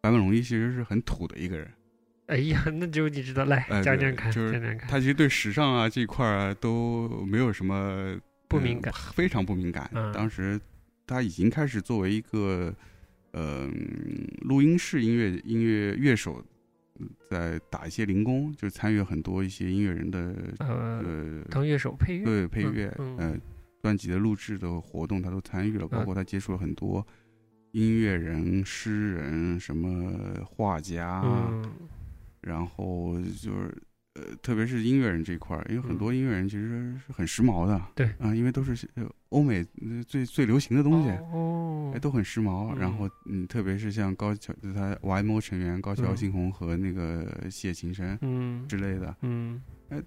[0.01, 1.69] 坂本龙一其实是很土的一个人，
[2.27, 9.89] 哎呀，那只有你知道，来讲讲看，就是讲讲看，他其实对时尚啊这一块儿啊都没有什么呃不敏感非常不敏感。
[9.93, 10.59] 嗯当时
[11.07, 12.73] 他已经开始作为一个
[13.31, 13.67] 呃
[14.41, 16.45] 录音室音乐音乐乐手，嗯
[17.29, 20.67] 在打一些零工，就参与很多一些音乐人的呃，
[21.03, 23.37] 呃当乐手配乐，对配乐，嗯呃，
[23.81, 27.05] 专辑的录制的活动他都参与了，包嗯括他接触了很多
[27.71, 30.13] 音乐人、诗人、什么
[30.45, 31.63] 画家，嗯。
[32.41, 33.77] 然后就是
[34.19, 41.09] 呃，特别是音乐人这一块儿，因为很嗯多音乐人其实是很时髦的，对啊、因为都是呃欧美呃最最流行的东西。
[41.33, 42.75] 哦哎，，都很时髦。
[42.77, 49.99] 然嗯后，嗯，特别是像高桥，就是他 YMO 成员高桥嗯幸宏和那个谢琴生嗯之类的，嗯哎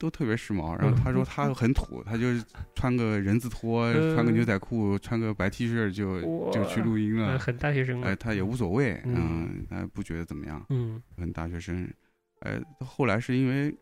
[0.00, 0.76] 都特别时髦。
[0.80, 7.38] 然后他说他很土，他就是穿个人字拖，嗯穿个牛仔裤，穿个白 T 恤就就去录音呃了。
[7.38, 11.88] 很大学生哎，了，他也无所谓，嗯嗯，他不觉得怎么样，嗯很大学生。
[12.40, 13.74] 呃，后来是因为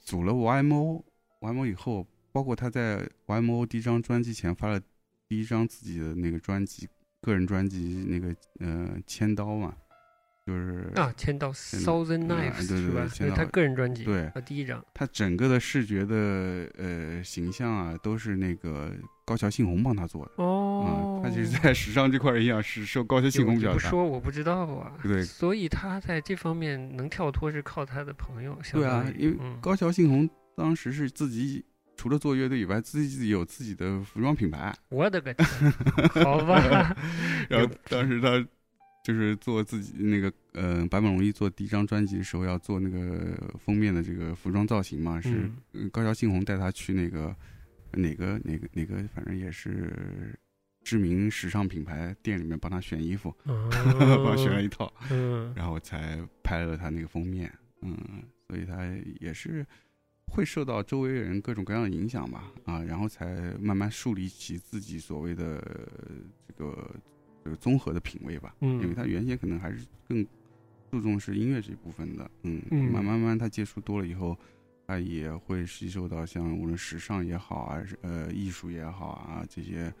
[0.00, 4.80] 组了 YMO，YMO 以后，包括他在 YMO 第一张专辑前发了
[5.28, 6.88] 第一张自己的那个专辑，
[7.20, 9.76] 个人专辑那个呃千刀嘛，
[10.46, 13.08] 就是啊，签到刀 Thousand 啊 Knives 是吧？
[13.18, 16.14] 对他个人专辑，对啊，第一张，他整个的视觉的
[16.76, 18.92] 呃形象啊，都是那个
[19.24, 20.32] 高桥幸宏帮他做的。
[20.42, 23.74] 哦嗯，，他其实，在时尚这块儿一样是受高桥幸宏你比较大。
[23.74, 24.92] 不说我不知道啊。
[25.02, 31.64] 对所以他在这方面能跳脱是靠他的朋友，对啊因为嗯高桥幸宏当时是自己
[31.96, 34.74] 除了做乐队以外，自己有自己的服装品牌。
[34.90, 35.46] 我的个天，
[36.22, 36.94] 好吧，
[37.48, 38.44] 然后当时他
[39.04, 45.50] 就是做自己那个呃坂本龙一做第一张专辑的时候，要做那个封面的这个服装造型嘛，是
[45.92, 47.36] 高桥幸宏带他去那个
[47.92, 50.34] 哪个哪个哪个，反正也是
[50.82, 57.52] 知名时尚品牌店里面帮他选衣服， 帮他选了一套，嗯然后才拍了他那个封面。
[57.82, 57.94] 嗯，
[58.48, 58.90] 所以他
[59.20, 59.66] 也是
[60.28, 65.62] 会受到周围人各种各样的影响吧，啊，然后才慢慢树立起自己所谓的
[66.48, 66.90] 这个
[67.44, 68.54] 这个综合的品味吧。
[68.60, 70.26] 嗯因为嗯他原先可能还是更
[70.90, 74.36] 注重是音乐这一部分的，嗯，嗯慢慢慢他接触多了以后，
[74.86, 79.92] 他也会吸收到像无论时尚也好啊，呃艺术也好啊这些，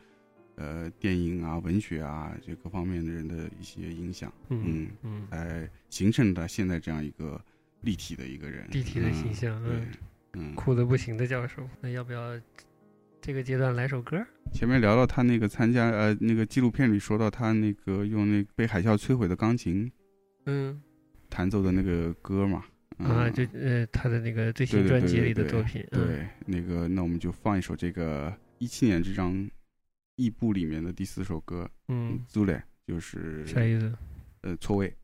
[0.56, 7.42] 呃电影啊、文学啊这各方面的人的一些影响，嗯嗯，来，形成了现在这样一个
[7.80, 9.88] 立体的一个人，立体的形嗯象，对嗯，，
[10.34, 11.68] 嗯，酷的不行的教授。
[11.80, 12.40] 那要不要
[13.24, 14.22] 这个阶段来首歌？
[14.52, 19.90] 前面聊到他那个参加呃那个纪录片里说到他那个用那被海啸摧毁的钢琴
[20.44, 20.78] 嗯
[21.30, 22.66] 弹奏的那个歌嘛，
[22.98, 29.48] 嗯、啊，就呃他的那个最新专辑里的作品，嗯对，那个那我们就放一首这个一七年这张
[30.16, 33.90] 异步里面的第四首歌，嗯，，Zule，就是啥意思？
[34.42, 34.94] 呃错位。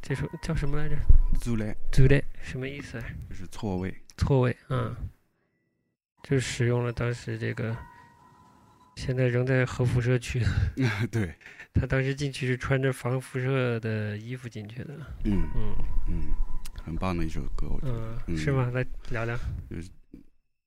[0.00, 0.96] 这首叫什么来着
[1.40, 3.04] Zule？Zule 什么意思啊？
[3.28, 4.94] 就是错位，错位，嗯，
[6.22, 7.76] 就使用了当时这个，
[8.96, 10.42] 现在仍在核辐射区。
[11.10, 11.34] 对，
[11.74, 15.74] 他当时进去是穿着防辐射的衣服进去的，嗯嗯
[16.08, 16.22] 嗯，
[16.84, 18.22] 很棒的一首歌，我觉得。
[18.26, 18.70] 嗯，是吗？
[18.72, 19.36] 来聊聊
[19.70, 19.88] 就是。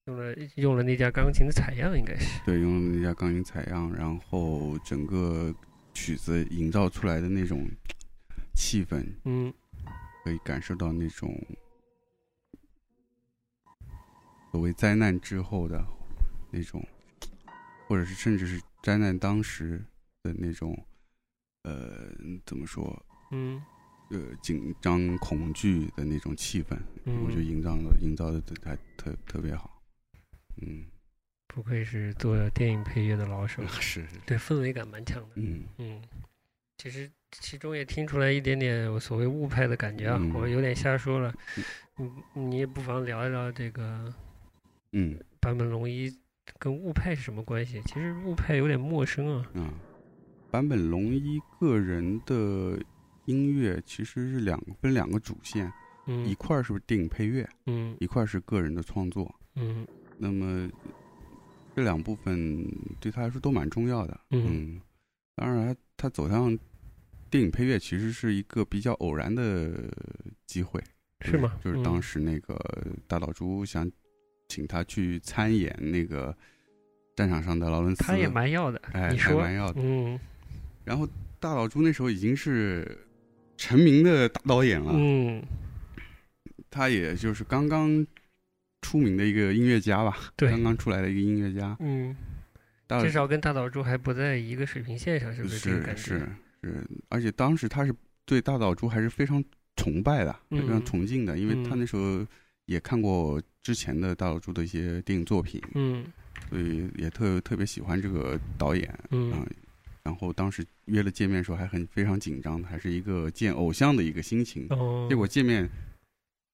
[0.07, 2.41] 用了用了那架钢琴的采样，应该是。
[2.43, 5.53] 对，用了那架钢琴采样，然后整个
[5.93, 7.69] 曲子营造出来的那种
[8.61, 9.51] 气氛，嗯
[10.23, 11.35] 可以感受到那种
[14.51, 15.83] 所谓灾难之后的
[16.51, 16.85] 那种，
[17.87, 19.83] 或者是甚至是灾难当时
[20.21, 20.77] 的那种，
[21.63, 22.13] 呃，
[22.45, 23.03] 怎么说？
[23.31, 23.59] 嗯
[24.11, 29.81] 呃，紧张、恐惧的那种气氛，嗯，我觉得营造的营造的还特特别好。
[30.61, 30.85] 嗯，
[31.47, 35.29] 不愧是做电影配乐的老手，是，对氛围感蛮强的。
[35.37, 36.01] 嗯嗯，
[36.81, 41.31] 其实其中也听出来一点点所谓误派的感觉啊，嗯我有点瞎说了。
[41.95, 44.11] 你，你也不妨聊一聊这个
[44.93, 46.11] 嗯坂本龙一
[46.57, 47.79] 跟误派是什么关系？
[47.85, 49.51] 其实误派有点陌生啊。
[49.53, 49.71] 嗯，
[50.49, 52.83] 坂本龙一个人的
[53.25, 55.67] 音乐其实是两分两个主线，
[56.07, 59.31] 一嗯块儿是电影配乐，嗯一块儿是个人的创作。
[59.53, 59.85] 嗯
[60.17, 60.67] 那么
[61.75, 62.65] 这两部分
[62.99, 64.19] 对他来说都蛮重要的。
[64.31, 64.81] 嗯
[65.35, 66.57] 当然他他走向
[67.31, 69.71] 电影配乐其实是一个比较偶然的
[70.45, 70.79] 机会，
[71.21, 71.57] 是吗？
[71.63, 72.59] 就是当嗯时那个
[73.07, 73.89] 大岛渚想
[74.49, 76.35] 请他去参演那个
[77.15, 79.81] 战场上的劳伦斯，他也蛮要的，哎，你说还蛮要的。
[79.81, 80.19] 嗯
[80.83, 81.07] 然后
[81.39, 83.05] 大岛渚那时候已经是
[83.55, 85.41] 成名的大导演了，嗯，
[86.69, 88.05] 他也就是刚刚
[88.81, 91.77] 出名的一个音乐家吧，对刚刚出来的一个音乐家。
[91.79, 92.15] 嗯，
[92.87, 96.01] 大岛至少跟大岛渚还不在一个水平线上，是不是这个感觉？
[96.01, 96.27] 是是，
[97.09, 97.93] 而且当时他是
[98.25, 99.43] 对大岛渚还是非常
[99.75, 102.25] 崇拜的，嗯非常崇敬的，因为他嗯那时候
[102.65, 106.05] 也看过之前的大岛渚的一些电影作品，嗯
[106.49, 109.45] 所以也特特别喜欢这个导演啊、嗯
[110.03, 114.65] 然后当时约了见面的时候还很非常紧张，还是一个见偶像的一个心情。
[114.71, 115.69] 哦，结果见面，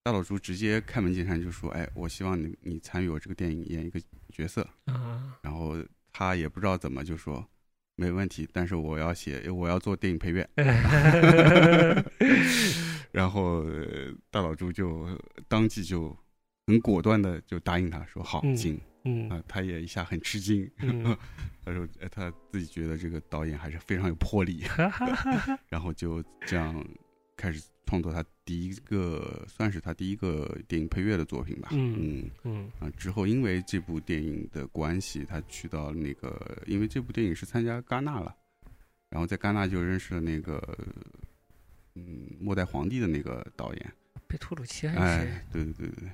[0.04, 4.02] 大岛渚直接开门见山就说：“哎，我希望你你参与我这个电影演一个
[4.34, 5.78] 角色。”啊，然后
[6.12, 7.48] 他也不知道怎么就说
[7.98, 10.48] 没问题，但是我要写，我要做电影配乐。
[13.12, 15.08] 然后呃大老朱就
[15.48, 16.16] 当即就
[16.68, 19.28] 很果断的就答应他说好嗯行嗯。
[19.30, 21.04] 啊，他也一下很吃惊，嗯。
[21.66, 24.64] 他说呃他自己觉得这个导演还是非常有魄力，
[25.68, 26.86] 然后就这样
[27.36, 32.32] 开始创作他第一个算是他第一个电影配乐的作品吧，嗯嗯。
[32.44, 32.72] 嗯。
[32.80, 38.34] 啊，之后因为这部电影的关系，他去到那个，因为这部电影是参加戛纳了，
[39.10, 40.58] 然后在戛纳就认识了那个，
[41.96, 43.94] 嗯，末代皇帝的那个导演，
[44.28, 45.26] 被托鲁奇还是？
[45.26, 46.10] 谁哎？，对对对对，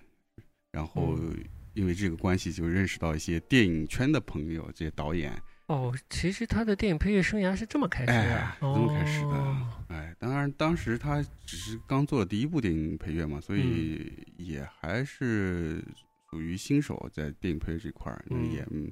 [0.71, 1.38] 然后嗯。
[1.75, 5.34] 因为这个关系就认识到一些电影圈的朋友，这些导演，
[5.74, 15.84] 哦，其实他的电影配乐生涯是这么开始的哎，，这么开始的哦，哎，当然当时他只是刚做了第一部电影配乐嘛，所以也还是
[16.30, 18.51] 属于新手在电影配乐这块儿，嗯。
[18.51, 18.91] 也，嗯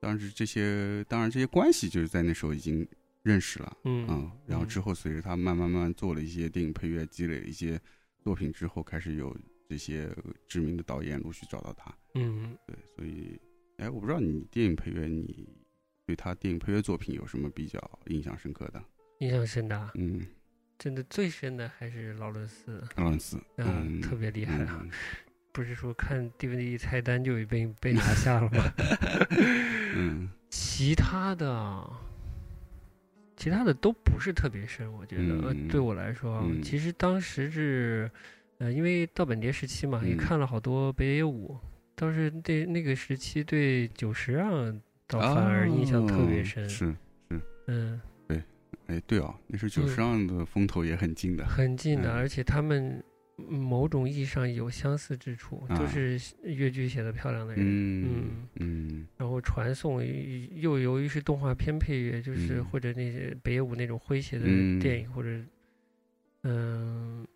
[0.00, 2.86] 当时这些当然这些关系就是在那时候已经
[3.22, 4.68] 认识了，嗯嗯，然后嗯。
[4.68, 7.80] 之后随着他慢慢慢慢做了一些电影配乐，积累了一些
[8.20, 9.36] 作品之后，开始有
[9.68, 10.08] 这些
[10.48, 13.40] 知名的导演陆续找到他，嗯，对，所以，
[13.78, 15.48] 哎，我不知道你电影配乐你
[16.06, 18.80] 对他电影配乐作品有什么比较印象深刻的？
[19.18, 20.24] 印象深的啊，嗯，
[20.78, 24.78] 真的最深的还是劳伦斯，劳伦斯，嗯，嗯，特别厉害啊！
[24.84, 24.90] 嗯
[25.52, 28.72] 不是说看 DVD 菜单就已被被拿下了吗？
[29.96, 31.98] 嗯 其他的啊，
[33.36, 38.08] 其他的都不是特别深，我觉得，对我来说其实当时是，
[38.58, 41.56] 呃，因为盗版碟时期嘛，也嗯看了好多北野武，
[41.94, 44.78] 当时对那个时期对久石让
[45.08, 46.94] 倒反而印象特别哦深，是，
[47.66, 48.42] 嗯，对
[48.86, 52.14] 哎，对哦，那时候久石让的风头也很近的，很近的，嗯。
[52.14, 53.02] 而且他们
[53.38, 55.86] 嗯某种意义上有相似之处，都啊。
[55.86, 60.00] 是越剧写的漂亮的人，嗯嗯然后传送
[60.54, 62.64] 又由于是动画片配乐，就是嗯。
[62.66, 64.78] 或者那些北野武那种诙谐的嗯。
[64.78, 65.28] 电影，或者
[66.42, 67.26] 嗯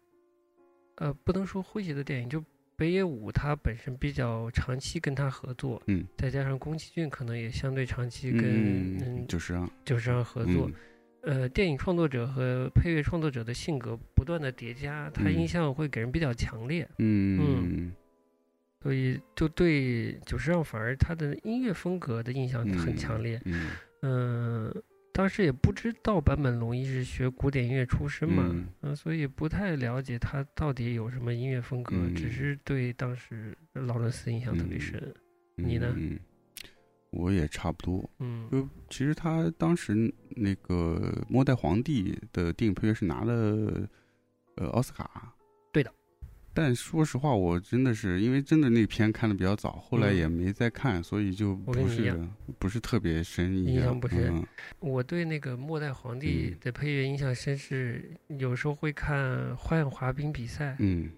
[0.96, 2.42] 呃不能说诙谐的电影，就
[2.80, 6.02] 北野武他本身比较长期跟他合作，嗯。
[6.16, 10.66] 再加上宫崎骏可能也相对长期跟嗯，嗯久石让久石让合作，
[11.24, 15.34] 嗯呃，电影创作者和配乐创作者的性格不断的叠加，他嗯。
[15.34, 17.92] 印象会给人比较强烈，嗯
[18.82, 23.38] 所以就对久石让反而他的音乐风格的印象很强烈。
[23.44, 23.72] 嗯。
[24.00, 35.14] 嗯、当时也不知道坂本龙一是学古典音乐出身嘛，嗯嗯、所以不太了解他到底有什么音乐风格，嗯只是对当时劳伦斯印象特别深。
[35.56, 36.18] 你呢嗯，
[37.10, 38.08] 我也差不多。
[38.18, 43.88] 嗯就其实他当时那个《末代皇帝》的电影配乐是拿了
[44.56, 45.34] 呃奥斯卡。
[46.52, 50.16] 但说实话，我真的是因为真的那篇看的比较早，后来嗯。
[50.16, 52.18] 也没再看，所以就不是
[52.58, 54.46] 不是特别深印印象不深嗯。
[54.80, 56.58] 我对那个末代皇帝嗯。
[56.60, 61.10] 的配乐印象深是，有时候会看花样滑冰比赛，嗯。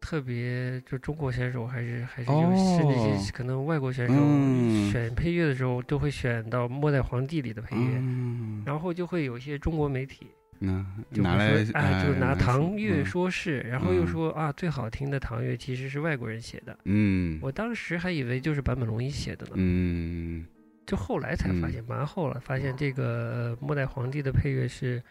[0.00, 3.18] 特别，就中国选手还是还是就是那哦。
[3.20, 4.90] 些可能外国选手嗯。
[4.90, 10.28] 选配乐的时候都会选到《末代皇帝》里的配乐，嗯，然后就会有一些中国媒体
[10.58, 13.06] 那就拿来会说，哎，就拿唐乐嗯。
[13.06, 14.06] 说事，然后又嗯。
[14.06, 16.78] 说啊，最好听的唐乐其实是外国人写的。
[16.84, 17.38] 嗯。
[17.40, 20.44] 我当时还以为就是坂本龙一写的呢，嗯。
[20.86, 21.72] 就后来才发嗯。
[21.72, 25.02] 现，蛮后了，发现这个呃末代皇帝的配乐是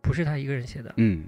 [0.00, 0.92] 不是他一个人写的？
[0.96, 1.24] 嗯。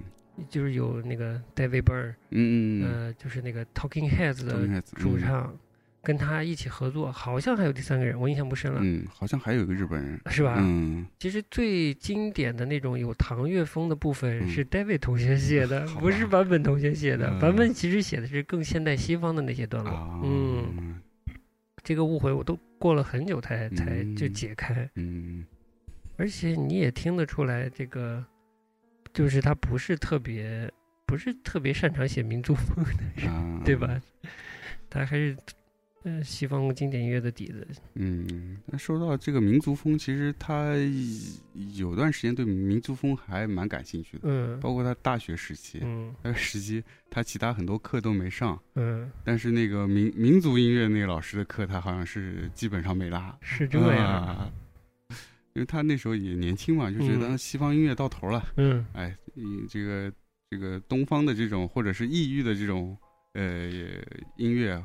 [0.49, 5.55] 就是有那个 David Byrne，嗯嗯呃，就是那个 Talking Heads 的主唱，
[6.03, 10.57] 跟他一起合作，好像还有第三个人，我印象不深了，嗯，好像还有一个日本人，是吧？
[10.59, 14.49] 嗯，其实最经典的那种有唐乐风的部分嗯。
[14.49, 17.29] 是 David 同学写的， 不是版本同学写的。
[17.29, 17.39] 嗯。
[17.39, 19.93] 坂本其实写的是更现代西方的那些段落。
[19.93, 20.99] 啊，嗯，
[21.81, 25.45] 这个误会我都过了很久才才就嗯解开，嗯。
[26.17, 28.23] 而且你也听得出来，这个
[29.13, 30.69] 就是他不是特别
[31.05, 34.01] 不是特别擅长写民族风的人，啊，对吧？
[34.89, 35.37] 他还是嗯、
[36.03, 37.65] 呃西方经典音乐的底子。
[37.95, 40.75] 嗯，那说到这个民族风，其实他
[41.75, 53.37] 有段时间对民族风还蛮感兴趣的，嗯包括他大学时期，嗯那个时期他其他很多课都没上，嗯，但是那个民民族音乐那个老师的课，他好像是基本上没拉。
[53.41, 54.25] 是这样。
[54.25, 54.51] 啊
[55.55, 60.11] 因为他那时候也年轻嘛，就觉得嗯西方音乐到头了，嗯哎，嗯这个
[60.49, 62.97] 这个东方的这种或者是异域的这种
[63.33, 63.69] 呃
[64.35, 64.83] 音乐，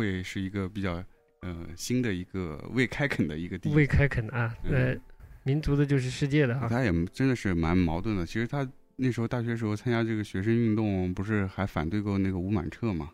[0.00, 1.04] 会是一个比较
[1.42, 5.00] 呃新的一个未开垦的一个地未开垦啊，呃嗯，
[5.44, 6.68] 民族的就是世界的哈。
[6.68, 8.24] 他也真的是蛮矛盾的。
[8.26, 13.10] 其实他那时候大学时候参加这个学生运动，不是还反对过那个吴满彻嘛？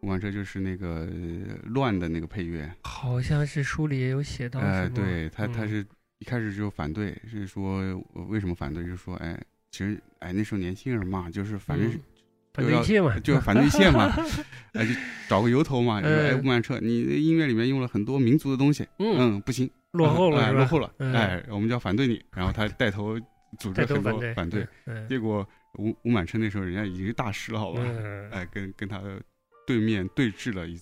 [0.00, 5.86] 吴满彻就是那个呃乱的那个配乐，好像是书里也有写到，哎，对他他嗯是
[6.18, 7.80] 一开始就反对，是说
[8.14, 8.82] 呃为什么反对？
[8.82, 9.38] 就是说，哎，
[9.70, 12.00] 其实哎那时候年轻人嘛，就是反正是嗯
[12.54, 14.10] 反对嘛，就反对一切嘛，
[14.74, 14.92] 哎，就
[15.28, 23.18] 找个由头嘛，哎，嗯吴满彻，你的音乐里面用了很多民族的东西，嗯，嗯，不行，落后了落后了，嗯哎，我们就要反对你，然后他带头
[23.58, 24.66] 组织很多反对
[25.08, 25.46] 结果
[25.78, 27.80] 吴吴满彻那时候人家已经是大师了，好吧？
[27.84, 29.02] 嗯哎，跟跟他
[29.66, 30.78] 对面对峙了一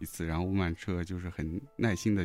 [0.00, 2.24] 一次，然后吴满彻就是很耐心的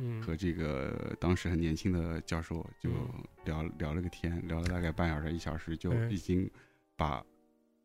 [0.00, 0.20] 嗯。
[0.20, 3.22] 和这个当时很年轻的教授就嗯。
[3.44, 6.10] 聊聊了个天，聊了大概半小时一小时，就嗯。
[6.10, 6.50] 已经
[6.96, 7.22] 把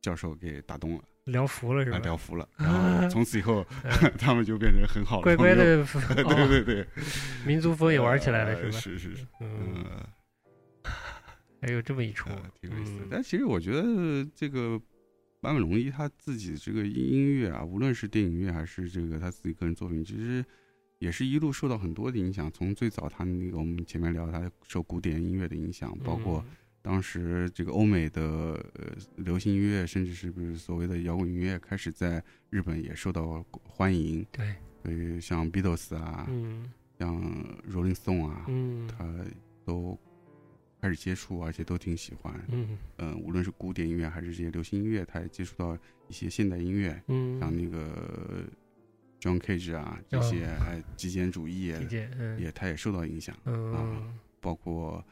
[0.02, 2.00] 教授给打动了，聊服了是啊，吧？
[2.04, 2.70] 聊服了，然
[3.02, 5.84] 后从此以后嗯 他们就变成很好的乖乖，的，
[6.16, 6.88] 对哦对对，
[7.45, 8.80] 民族风也玩起来了呃是吧？
[8.80, 9.86] 是是是，嗯，嗯。
[11.62, 13.06] 还有这么一出呃，挺有意思。
[13.12, 14.80] 但其实我觉得这个
[15.41, 20.43] 坂本龙一他自己这个音乐啊，无论是电影乐还是这个他自己个人作品，其实
[21.00, 22.50] 也是一路受到很多的影响。
[22.50, 28.22] 从最早他那个我们前面聊他受古典音乐的影响，包括嗯当时这个欧美的
[28.74, 34.26] 呃流行音乐，甚至是不是所谓的摇滚音乐，开始在日本也受到欢迎。
[34.32, 37.16] 对，所以像 Beatles 啊，嗯像
[37.70, 39.06] Rolling Stone 啊，嗯他
[39.66, 39.98] 都
[40.82, 42.34] 开始接触，而且都挺喜欢。
[42.50, 45.78] 嗯嗯，无论是古典音乐还是这些流行音乐，他也接触到
[46.08, 48.44] 一些现代音乐，嗯像嗯，那个
[49.20, 55.06] John Cage 啊这些，哎，极简主义理解，嗯也他也受到影响，嗯包括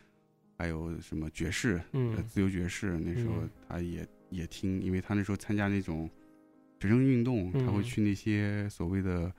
[0.58, 6.10] 还有什么爵士，呃，嗯自由爵士，那时候嗯他也也听，因为他那时候参加那种
[6.80, 9.34] 学生运动，他会嗯去那些所谓的。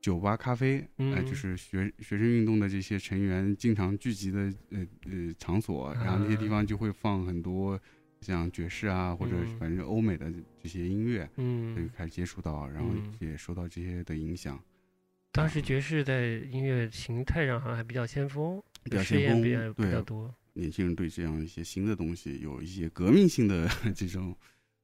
[0.00, 4.38] 酒吧、咖啡，哎、嗯就是学学生运动的这些成员经常聚集的
[4.70, 7.78] 呃呃场所，然后那些地啊方就会放很多
[8.20, 14.62] 像爵士啊，或者嗯反正欧美的这些音乐，嗯就嗯，开始接触到，然后嗯也受到这些的影响，
[15.32, 24.36] 当时爵士在音乐形态上好像还比较先锋，比较试先锋验比较比较多，年轻人对这样一些新的东西有一些革命性的 这种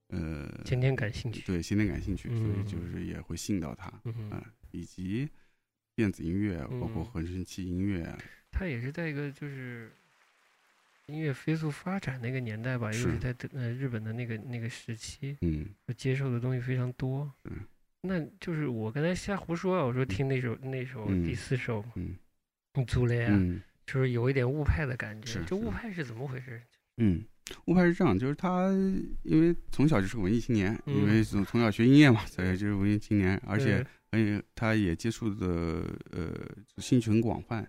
[0.08, 2.66] 呃先天感兴趣，对先天感兴趣，所以嗯。
[2.66, 5.28] 就是也会信到他，嗯啊，以及
[5.96, 7.04] 电子音乐，包括嗯。
[7.04, 8.16] 合成器音乐，
[8.52, 9.90] 他也是在一个就是
[11.06, 13.18] 音乐飞速发展那个年代吧，尤其是是。
[13.18, 15.66] 在呃日本的那个那个时期，嗯。
[15.96, 17.30] 接受的东西非常多。
[17.44, 17.58] 嗯。
[18.02, 21.24] 那就是我刚才瞎胡说啊，我说听那首那首嗯。
[21.24, 22.16] 第四首嗯
[22.86, 25.26] 《租雷》啊，嗯就是有一点误派的感觉。
[25.26, 26.60] 是这雾是派是怎么回事？
[26.96, 27.24] 嗯，
[27.66, 28.70] 误派是这样，就是他
[29.22, 35.46] 因为从小就是文艺青年，因嗯为从从小学音乐嘛，所以就是文艺青年，而且嗯而且他也接触的
[36.12, 36.32] 呃
[36.78, 37.68] 兴趣很广泛，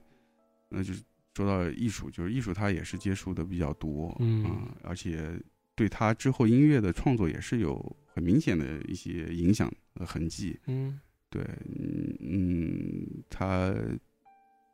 [0.69, 1.01] 那就是
[1.33, 5.37] 说到艺术，就是艺术他也是接触的比较多，嗯啊而且
[5.73, 10.59] 对他之后音乐的创作也是有很明显的一些影响的痕迹。
[10.67, 10.99] 嗯
[11.31, 11.43] 对，
[11.79, 13.73] 嗯嗯，他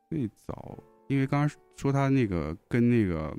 [0.09, 0.77] 最早，
[1.11, 3.35] 因为刚刚说他那个跟那个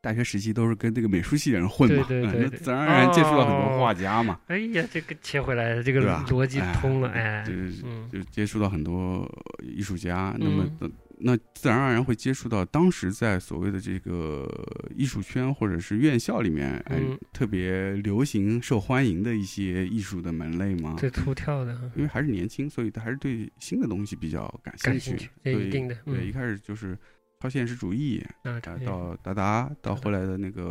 [0.00, 8.08] 大学时期都是跟这个美术系的人混嘛，对对 对对嗯那自然而然接触到很多哦画家嘛，哎呀，这个切回来了，这个逻辑哎通了，哎，就是嗯。
[8.10, 9.28] 就接触到很多
[9.62, 10.90] 艺术家，那么嗯
[11.24, 14.48] 那自然而然会接触到当时在所谓的这个
[14.94, 20.96] 艺术圈或者是院校里面，哎嗯，特别流行、受欢迎的一些艺术的门类吗？
[20.98, 24.90] 对突跳的，因为还是年轻，所以他还是对新的东西比较感兴趣。
[24.90, 25.30] 感兴趣。
[25.44, 26.26] 这所以一定的对，嗯。
[26.26, 26.98] 一开始就是
[27.40, 30.62] 超现实主义，到达达，到后来的那个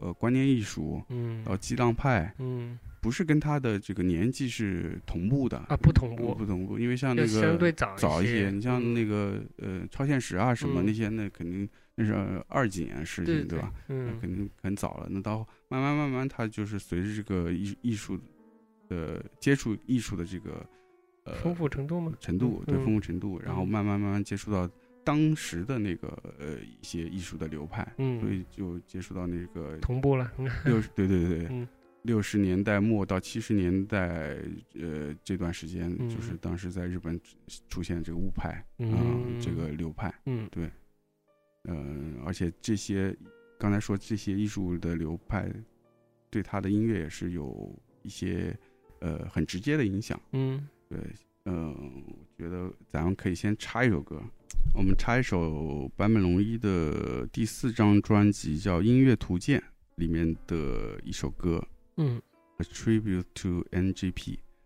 [0.00, 1.42] 呃观念艺术，嗯。
[1.44, 12.14] 到激浪派，嗯不是跟他的这个年纪是同步的啊，不同呃步，不同步，因为像那个相对早早一些，你像嗯那个呃超现实啊什么嗯那些，那肯定那是
[12.46, 13.72] 二几年的事对情，对吧？？
[13.88, 15.08] 那嗯肯定很早了。
[15.10, 15.38] 那到
[15.68, 18.16] 慢慢慢慢，他就是随着这个艺艺术
[18.88, 20.64] 的接触艺术的这个
[21.24, 22.12] 呃丰富程度吗？
[22.20, 24.70] 程度，对嗯丰富程度，然后嗯慢慢慢慢接触到
[25.02, 26.06] 当时的那个
[26.38, 31.66] 呃一些艺术的流派，嗯所嗯，以就接触到那个同步了，嗯六十对对对对嗯，
[32.02, 34.36] 六十年代末到七十年代
[34.74, 36.08] 呃这段时间，嗯。
[36.08, 37.20] 就是当时在日本
[37.68, 40.48] 出现这个雾派啊、嗯这个流派，嗯。
[41.64, 43.16] 嗯、而且这些
[43.56, 45.48] 刚才说这些艺术的流派
[46.28, 47.72] 对他的音乐也是有
[48.02, 48.52] 一些
[48.98, 50.20] 呃很直接的影响。
[50.32, 50.98] 嗯，对，
[51.44, 54.20] 嗯、我觉得咱们可以先插一首歌，
[54.74, 59.60] 我们插一首坂本龙一的第四张专辑叫《音乐图鉴》
[59.94, 61.64] 里面的一首歌
[61.96, 62.20] 嗯
[62.62, 64.12] 《A Tribute to NGP》。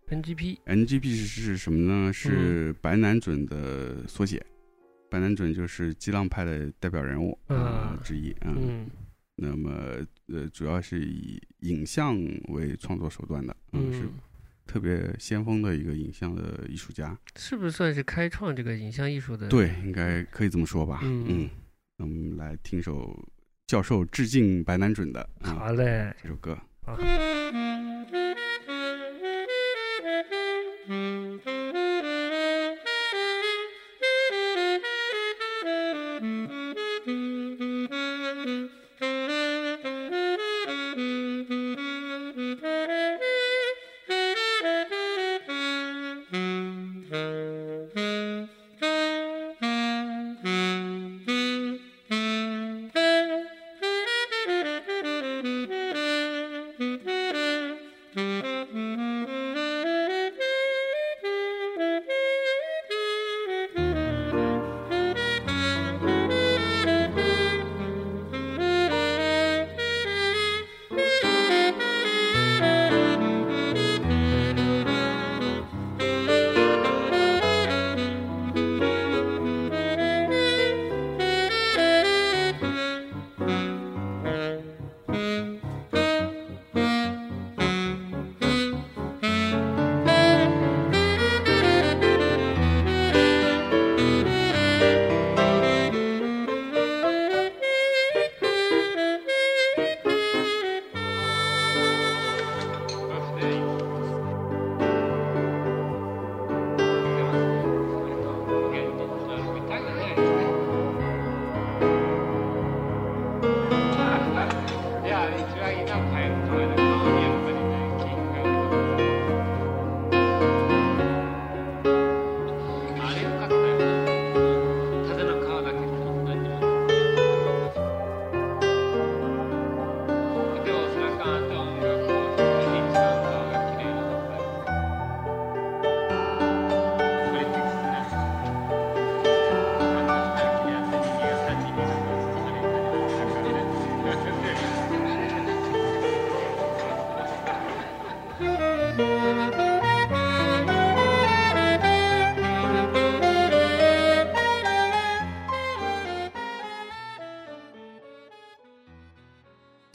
[0.07, 2.13] ，NGP，NGP 是是什么呢？
[2.13, 4.45] 是白南准的缩写。
[5.09, 7.37] 白南准就是激浪派的代表人物
[8.03, 8.35] 之一。
[8.41, 8.89] 嗯，嗯
[9.35, 9.71] 那么
[10.27, 12.17] 呃，主要是以影像
[12.49, 14.11] 为创作手段的，嗯，是嗯，
[14.65, 17.17] 特别先锋的一个影像的艺术家。
[17.37, 19.47] 是不是算是开创这个影像艺术的？
[19.47, 20.99] 对，应该可以这么说吧。
[21.03, 21.49] 嗯嗯，
[21.97, 23.27] 那我们来听首
[23.65, 26.57] 教授致敬白南准的啊、好嘞，这首歌。
[26.89, 27.27] Okay.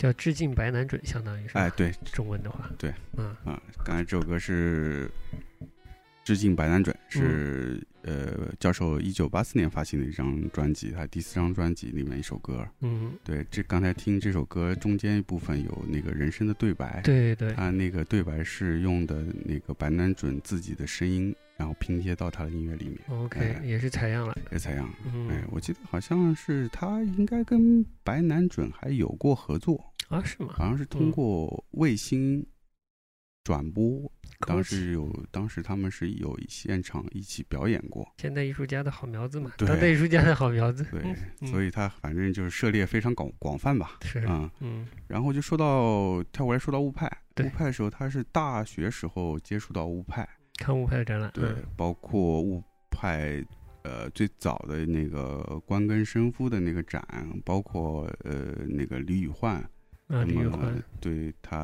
[0.03, 1.93] 叫致敬白南准，相当于是吧哎，对。
[2.13, 3.27] 中文的话，对，嗯。
[3.45, 5.09] 啊，刚才这首歌是
[6.25, 7.09] 致敬白南准，嗯。
[7.09, 12.67] 是、呃教授一九八四年发行的一张专辑，他第四张专辑里面一首歌。
[12.81, 24.85] 嗯，对，这刚才听这首歌中间一部分有那个人声的对白，对对，他那个对白是用的那个白南准自己的声音，然后拼接到他的音乐里面，OK，哎也是采样了，也采样。
[25.05, 30.53] 哎嗯，我记得好像是他应该跟白南准还有过合作，啊是吗？
[30.53, 32.47] 好像是通嗯过卫星
[33.45, 34.13] 转播，
[34.47, 40.85] 当时有当时他们是有现场一起表演过，现代艺术家的好苗子嘛，当代艺术家的好苗子。
[40.91, 41.03] 对，
[41.41, 53.45] 嗯所以他反正就是涉猎非常广广泛吧，是，啊、嗯然后就说到跳过来说到雾派，对雾派的时候他是大学时候接触到雾派，看雾派的展览，对，嗯包括雾派。
[53.85, 57.05] 呃，最早的那个关根生夫的那个展，
[57.45, 59.69] 包括呃那个李宇焕，啊，
[60.21, 61.59] 那么李宇焕，对他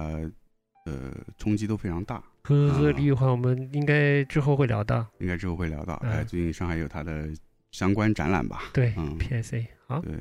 [0.87, 2.23] 呃冲击都非常大。
[2.45, 5.07] 呵呵呵，啊李宇焕，我们应该之后会聊到。
[5.21, 6.01] 应该之后会聊到。
[6.03, 7.29] 嗯哎，最近上海有他的
[7.71, 8.71] 相关展览吧？
[8.73, 10.15] 对嗯，PSA，好，对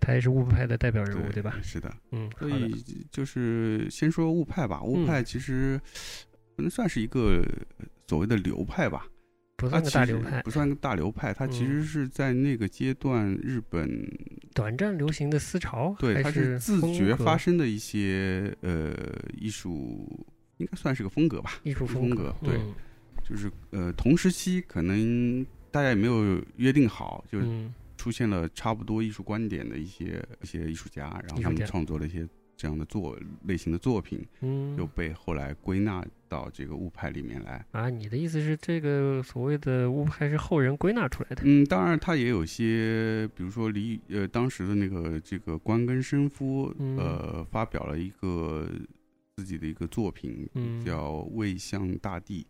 [0.00, 1.54] 他也是雾派的代表人物，对吧？
[1.62, 1.94] 是的。
[2.12, 5.78] 嗯，好所的，以就是先说雾派吧，雾嗯派其实
[6.56, 7.44] 可能算是一个
[8.06, 9.06] 所谓的流派吧，
[9.56, 13.88] 不算个大流派，不算个大流派，它其嗯实是在那个阶段日本
[14.54, 18.94] 短暂流行的思潮，对它是自觉发生的一些呃
[19.38, 20.26] 艺术，
[20.58, 22.74] 应该算是个风格吧，艺术风格，对，嗯。
[23.28, 27.74] 就是呃同时期可能大家也没有约定好，就嗯。
[27.96, 37.64] 出现了差不多艺术观点的一些一些艺术家，然后他们创作了一些这样的作类型的作品，嗯，又被后来归纳到这个物派里面来。
[37.72, 41.42] 啊，你的意思是这个所谓的物派是后人归纳出来的？
[41.44, 48.66] 嗯，当然，他也有些，比如说李呃当时的那个这个关根生夫，嗯呃，发表了一个
[49.36, 52.42] 自己的一个作品，嗯叫《魏向大地》。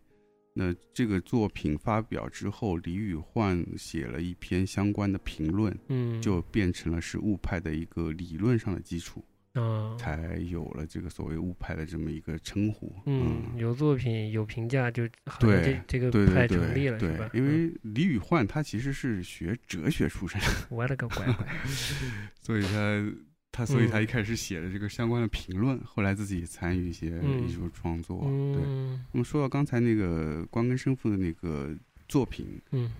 [0.58, 9.22] 那这个作品发表之后，李宇焕写了一篇相关的评论，嗯，就变成了是物派的一个理论上的基础。
[9.62, 12.94] 啊，才有了这个所谓雾派的这么一个称呼。
[13.06, 20.40] 嗯，有作品有评价，就好像这对这个对派对对成立了，是吧？，对因为李宇焕他其实是学哲学出身。
[20.40, 21.46] 的，嗯我勒个乖乖，
[22.40, 23.04] 所以他
[23.52, 27.46] 他所以他嗯一开始写了这个相关的评论，后来自己参与一些嗯。
[27.48, 28.20] 艺术创作。
[28.20, 29.04] 对，嗯。
[29.12, 31.74] 那么说到刚才那个关根生父的那个
[32.08, 32.90] 作品，嗯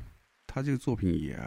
[0.56, 1.38] 他这个作品也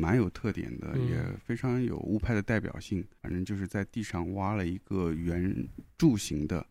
[0.00, 1.10] 蛮有特点的，嗯。
[1.10, 3.06] 也非常有雾派的代表性。
[3.20, 6.66] 反正就是在地上挖了一个圆柱形的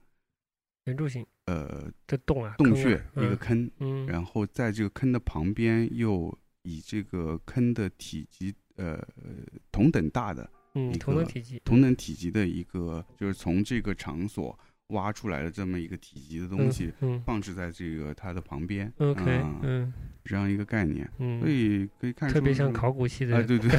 [0.86, 9.00] 圆柱形呃这洞啊，洞穴，一个嗯坑，嗯，然后在这个坑的旁边又以这个坑的体积呃
[9.72, 14.58] 同等大的嗯同等体积，同等体积的一个，就是从这个场所
[14.88, 17.22] 挖出来的这么一个体积的东西，嗯。
[17.22, 18.92] 放置在这个它的旁边。
[18.98, 19.60] 嗯，OK，啊。
[19.62, 19.94] 嗯
[20.26, 21.40] 这样一个概念，嗯。
[21.40, 23.70] 所嗯，以可以看出特别像考古系的啊，对对。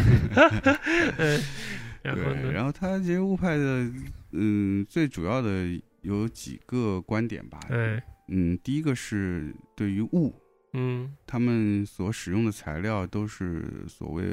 [1.18, 1.40] 嗯，
[2.02, 3.92] 然后对，呢，然后他这些物派的，
[4.32, 5.66] 嗯，最主要的
[6.02, 7.58] 有几个观点吧。
[7.68, 10.34] 哎，嗯，第一个是对于物，
[10.72, 11.12] 嗯。
[11.26, 14.24] 他们所使用的材料都是所谓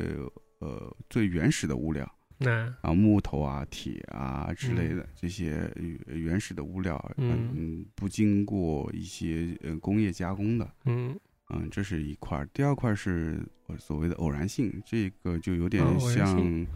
[0.59, 2.51] 呃最原始的物料那
[2.81, 4.97] 啊，木头啊、铁啊之类嗯。
[4.97, 5.71] 的、这些
[6.07, 7.49] 呃原始的物料，嗯。
[7.55, 11.17] 嗯，不经过一些呃工业加工的，嗯
[11.53, 12.47] 嗯，这是一块儿。
[12.53, 16.67] 第二块是呃所谓的偶然性，这个就有点像，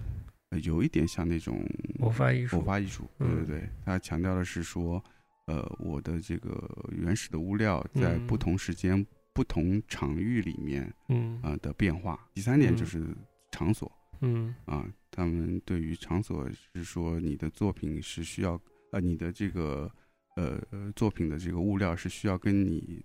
[0.63, 1.65] 有一点像那种
[1.99, 5.03] 偶发艺术偶术，发艺术，对对嗯对，它强调的是说，
[5.47, 12.28] 呃，我的这个原始的物料在嗯不同时间、不同场域里面嗯啊、呃的变化。
[12.34, 13.17] 第三点就嗯是
[13.51, 18.59] 场所嗯啊、他们对于场所是说，你的作品是需要
[18.91, 19.91] 呃，你的这个
[20.36, 23.03] 呃呃作品的这个物料是需要跟你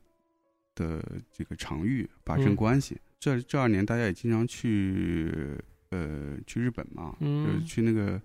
[0.74, 1.02] 的
[1.32, 3.00] 这个场域发生嗯关系。
[3.18, 5.56] 这这二年大家也经常去
[5.90, 8.20] 呃去日本嘛，就是嗯去那个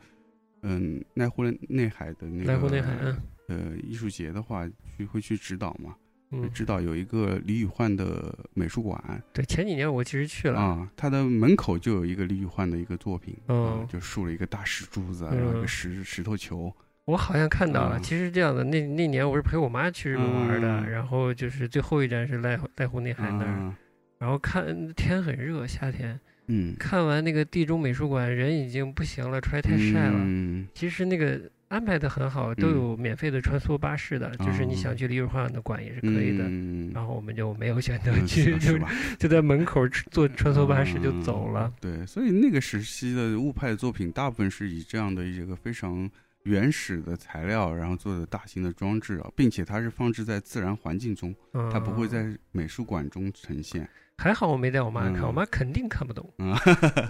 [0.62, 5.96] 嗯奈湖内海的那个奈湖内海嗯呃艺术节的话，去会去指导嘛。
[6.30, 16.70] 嗯，指导有一个李宇焕的美术馆对，前几年我其实去了，啊，他的门口就有一个李宇焕的一个作品啊哦，就竖了一个大石柱子啊，然后一个嗯石石头球。
[17.08, 17.96] 我好像看到了。
[17.96, 23.76] 啊其实这样的，那那年我是陪我妈去日本玩的，嗯然后就是最后一站是濑濑户内海那儿，啊
[24.20, 30.16] 然后看天很热，夏天嗯，看完那个地中美术馆，人已经不行了，出来太晒了。
[30.18, 31.40] 嗯其实那个
[31.70, 36.46] 安排的很好，都嗯有免费的穿梭巴士的，就是你哦想去李宇焕的馆也是可以的。
[36.48, 38.80] 嗯然后我们就没有选择嗯去，是就？
[39.20, 41.72] 就在门口坐穿梭巴士就走了。
[41.80, 46.10] 对，所以那个时期的物派作品，大部分是以这样的一个非常
[46.48, 53.88] 原始的材料，然后做的大型的装置啊，并且它是放置在自然环境中，嗯，它不会在美术馆中呈现。
[54.20, 56.34] 还好我没带我妈看，嗯我妈肯定看不懂。
[56.38, 56.60] 啊，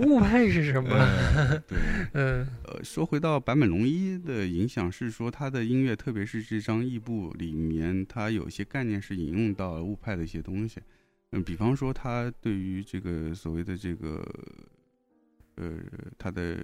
[0.02, 0.90] 雾派是什么？
[1.38, 1.78] 呃对，
[2.14, 10.82] 嗯呃，说回到坂本龙一的影响，是说他的音乐，特别是这张异步里面，他有些概念是引用到了雾派的一些东西。
[11.32, 14.26] 嗯，比方说他对于这个所谓的这个，
[15.56, 15.78] 呃，
[16.18, 16.62] 他的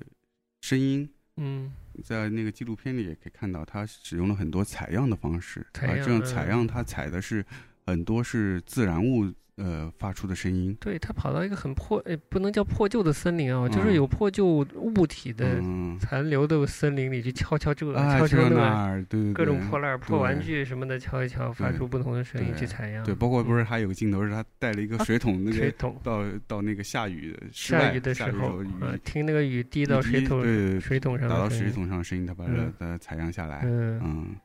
[0.59, 1.71] 声音，嗯。
[2.03, 7.45] 在那个纪录片里也可以看到，他使用了很多采样的方式，啊，采样这种采嗯样他采的是
[7.86, 14.45] 很多是自然物呃发出的声音，对他跑到一个很破，呃，不能叫破旧的森林啊，就是嗯有破旧
[14.75, 23.03] 物体的嗯，残留的森林里去敲敲这，啊，敲敲那，儿，对对对，各种破烂、破玩具什么的敲一敲，发出不同的声音去采样。
[23.03, 31.73] 对，包括不嗯是还有个镜头是他带了一个啊水桶，那个水桶，到到那个下雨的下雨的时候，雨呃，听那个雨滴到水桶对水桶上打到水。
[31.73, 32.45] 桶上的声音，他把
[32.77, 34.35] 它采样下来，嗯，嗯，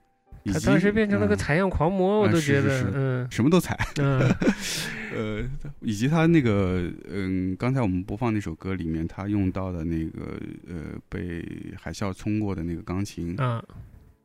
[0.46, 1.38] 他当时变成了个嗯。
[1.38, 3.28] 采样狂魔，我啊都觉得，嗯。
[3.30, 4.20] 什么都采，嗯。
[5.16, 5.42] 呃，
[5.80, 11.44] 以及他那个，嗯，刚才我们播放那首歌里面，他用到的那个，呃，被
[11.80, 13.62] 海啸冲过的那个钢琴，嗯，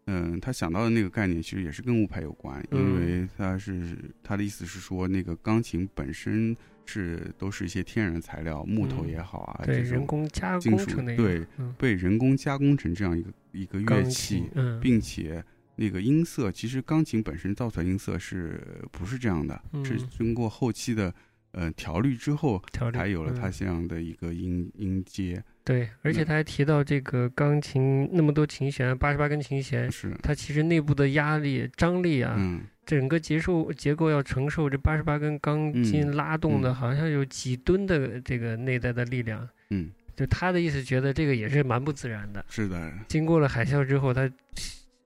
[0.08, 3.00] 嗯，他想到的那个概念其实也是跟雾派有关，因嗯。
[3.00, 6.56] 为他是他的意思是说，那个钢琴本身
[6.86, 9.10] 是都是一些天然材料，木头嗯。
[9.10, 15.44] 也好啊，对，人工加金属工成那个，对嗯，被人工加工成这样一个一个乐器，，嗯，并且
[15.76, 18.62] 那个音色，其实钢琴本身造出来音色是
[18.92, 19.60] 不是这样的？
[19.84, 21.14] 是嗯经过后期的
[21.52, 22.62] 呃调律之后，
[22.94, 25.44] 才有了嗯它这样的一个音音阶。
[25.64, 39.48] 对，而且他还提到这个钢琴那么多琴弦，八十八根琴弦，是，它其实内部的压力、张力啊，嗯，整个结束结构要承受这八十八根钢筋嗯拉动的，嗯好像有几吨的这个内在的力量。
[39.70, 42.44] 嗯，就他的意思，觉得这个也是蛮不自然的。
[42.50, 44.36] 是的，经过了海啸之后，它对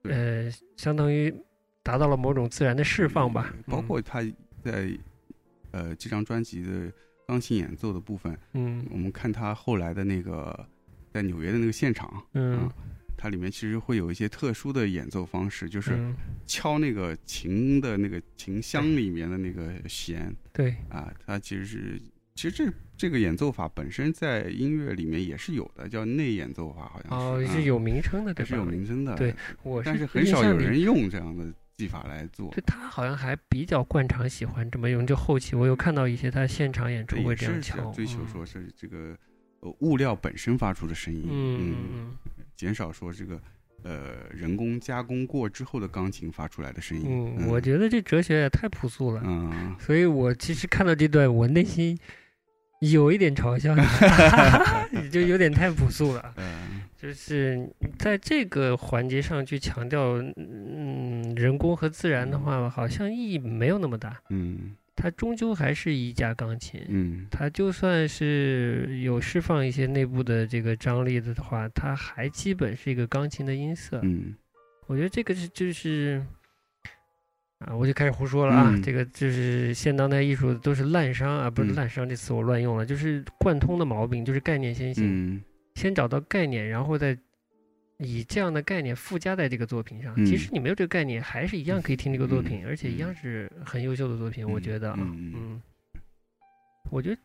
[0.09, 1.33] 呃，相当于
[1.83, 3.53] 达到了某种自然的释放吧。
[3.65, 4.21] 包括他
[4.61, 4.91] 在
[5.71, 6.91] 呃这张专辑的
[7.27, 8.85] 钢琴演奏的部分，嗯。
[8.91, 10.67] 我们看他后来的那个
[11.13, 12.57] 在纽约的那个现场，嗯。
[12.59, 12.73] 啊
[13.19, 21.99] 它里面其实会有一些特殊的演奏方式，就是嗯，敲那个琴的那个琴箱里面的那个弦对，啊，它其实是
[22.37, 28.49] 其实这这个演奏法本身在音乐里面也是有的，叫内演奏法，好像哦，是啊是有名称的，对吧？
[28.49, 29.33] 是有名称的，对，
[29.63, 32.49] 我但是是很少有人用这样的技法来做。
[32.51, 39.17] 对他好像还比较惯常喜欢这么用，就后期我有看到一些他现场演出会这样敲追求嗯说是这个
[39.61, 42.17] 呃物料本身发出的声音，嗯嗯嗯
[42.55, 43.39] 减少说这个
[43.83, 47.05] 呃人工加工过之后的钢琴发出来的声音。
[47.37, 51.97] 嗯，我觉得这哲学也太朴素了，嗯，所以我其实看到这段，我内心
[52.79, 53.75] 有一点嘲笑
[54.91, 56.33] 你， 就有点太朴素了。
[56.35, 57.67] 呃， 就是
[57.97, 64.19] 在这个环节上去强调，嗯，人工和自然的话，好像意义没有那么大。
[64.29, 73.99] 嗯它终究还是一架钢琴，嗯它就算是有释放一些内部的这个张力的话，它还基本是一个钢琴的音色。
[74.03, 74.33] 嗯
[74.87, 76.23] 我觉得这个是就是。
[77.59, 78.69] 啊，我就开始胡说了啊！
[78.71, 85.03] 嗯这个就是现当代艺术都是滥觞啊，不是嗯滥觞这词我乱用了，就是贯通的毛病，就是概念先行。
[85.07, 85.41] 嗯
[85.75, 87.15] 先找到概念，然后再
[87.99, 90.11] 以这样的概念附加在这个作品上。
[90.17, 94.47] 嗯即使你没有这个概念，还是一样可以听这个作品，而且一样是很优秀的作品。
[94.47, 95.61] 我觉得啊，嗯嗯嗯，
[96.89, 97.21] 我觉得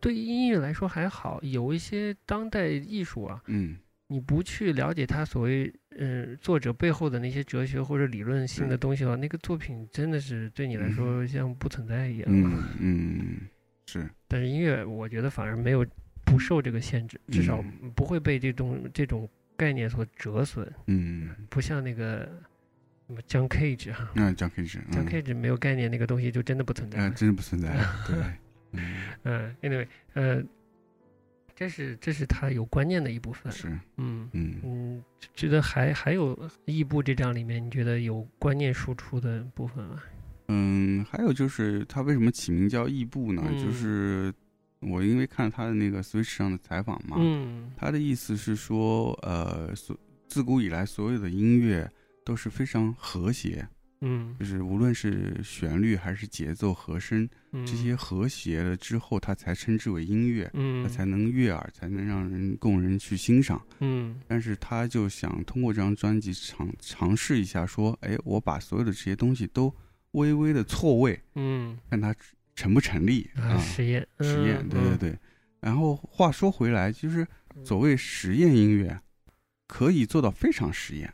[0.00, 3.76] 对于音乐来说还好，有一些当代艺术啊，嗯
[4.06, 12.26] 你不去了解它所谓嗯、呃作者背后的那些哲学或者理论性的嗯东西的话，那个作品真的是对你来说像不存在一样。
[12.28, 13.40] 嗯嗯，
[13.86, 15.84] 是，但是音乐，我觉得反而没有
[16.24, 17.90] 不受这个限制，至少嗯。
[17.94, 22.28] 不会被这种这种概念所折损，嗯，不像那个
[23.06, 25.06] 什么 John Cage 哈、那张 K 是 John 嗯。
[25.06, 27.10] Cage 没有概念那个东西就真的不存在啊，了。
[27.10, 27.68] 真的不存在，
[28.06, 28.16] 对，
[28.72, 28.96] 嗯。
[29.24, 30.42] 嗯，anyway，呃，
[31.54, 33.52] 这是这是他有观念的一部分。
[33.52, 40.02] 是，嗯嗯嗯，觉得还还有异步这张里面，你觉得有观念输出的部分吗？
[40.48, 43.42] 嗯，还有就是他为什么起名叫异步呢？
[43.52, 44.34] 就嗯是
[44.80, 49.98] 我因为看他的那个 Switch 上的采访嘛，嗯他的意思是说，呃，所
[50.28, 51.90] 自古以来所有的音乐
[52.24, 53.66] 都是非常和谐，
[54.06, 63.60] 嗯就是无论是旋律还是节奏、和声，嗯，这些和谐了之后，它才称之为音乐，嗯它才能悦耳，才能让人供人去欣赏。
[63.80, 69.74] 嗯但是他就想通过这张专辑尝尝试一下，说，哎，我把所有的这些东西都
[70.12, 72.14] 微微的错位，嗯看它
[72.54, 75.18] 成不成立啊，实验实验，嗯对对对。
[75.60, 77.26] 然后话说回来，就是
[77.64, 79.00] 所谓实验音乐，
[79.66, 81.12] 可以做到非常实验。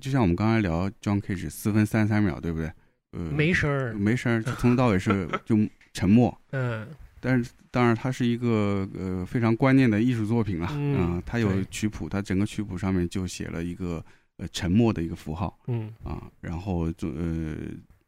[0.00, 2.72] 就像我们刚才聊 John Cage 四分三十三秒，对不对？
[3.12, 5.56] 呃，没声儿，没声儿，从头到尾是 就
[5.92, 6.36] 沉默。
[6.50, 6.86] 嗯
[7.24, 14.04] 但是当然，它是一个呃非常关键的艺术作品了啊、嗯它有曲谱，它整个曲谱上面就写了一个
[14.38, 17.54] 呃沉默的一个符号嗯啊，然后就呃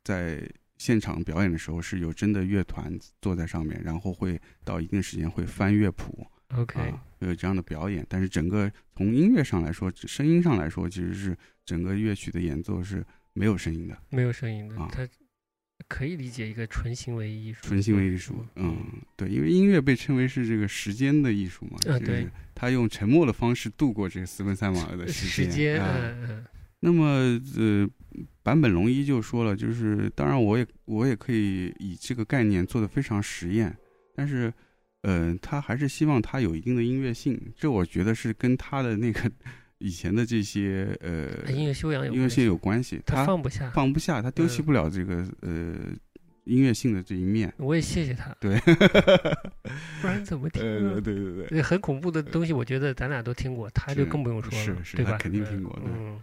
[0.03, 0.43] 在
[0.79, 6.27] 现场表演的时候是有真的乐团坐在上面，然后会到一定时间会翻乐谱
[6.57, 15.09] ，OK，啊，会有这样的表演，但是整个从音乐上来说，声音上来说，其实是整个乐曲的演奏是没有声音的，没有声音的啊，它
[15.89, 18.45] 可以理解一个纯行为艺术，纯行为艺术。
[18.57, 18.77] 嗯，
[19.17, 25.83] 对，因为音乐被称为是这个时间的艺术嘛，就是啊对他用沉默的方式度过这个四分三秒的时时间。
[25.83, 26.45] 啊嗯嗯
[26.81, 27.89] 那么，呃，
[28.43, 33.75] 坂本龙一就说了，就是当然我也我也可以以这个概念做的非常实验，
[34.15, 34.53] 但是，
[35.05, 39.31] 呃，他还是希望他有一定的音乐性，这我觉得是跟他的那个
[39.79, 43.71] 以前的这些呃嗯音乐修养有音乐性有关系，他他放不下。
[43.71, 45.75] 放不下，他丢弃嗯不了这个呃
[46.45, 47.53] 音乐性的这一面。
[47.59, 48.59] 我也谢谢他，对，
[50.01, 55.19] 不然怎么听呃，对对对，很恐怖的东西，我觉得咱俩都听过，他就更不用说了，是是他对吧？
[55.19, 56.21] 肯定听过对嗯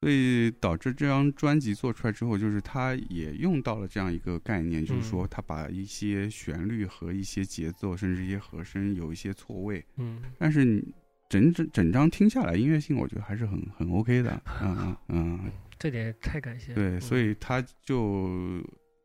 [0.00, 10.22] 所以导致这张专辑做出来之后，就是他也用到了这样一个概念，就是说他把一些旋律和一些节奏，甚至一些和声有一些错位，嗯。
[10.38, 10.82] 但是
[11.28, 16.72] 整整整张听下来，音乐性我觉得还是很很 OK 的，嗯嗯嗯， 这点太感谢。
[16.72, 17.00] 对，嗯。
[17.00, 18.58] 所以他就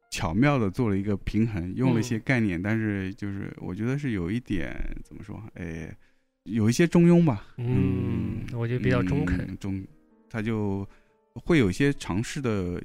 [0.09, 4.73] 巧妙的做了一个平衡，用了一些概念，但是就是我觉得是有一点
[5.03, 5.93] 怎么说，哎，
[6.45, 9.45] 有一些中庸吧，嗯，我觉得比较中肯。
[9.45, 9.85] 嗯中，
[10.29, 10.87] 他就
[11.33, 12.81] 会有一些尝试的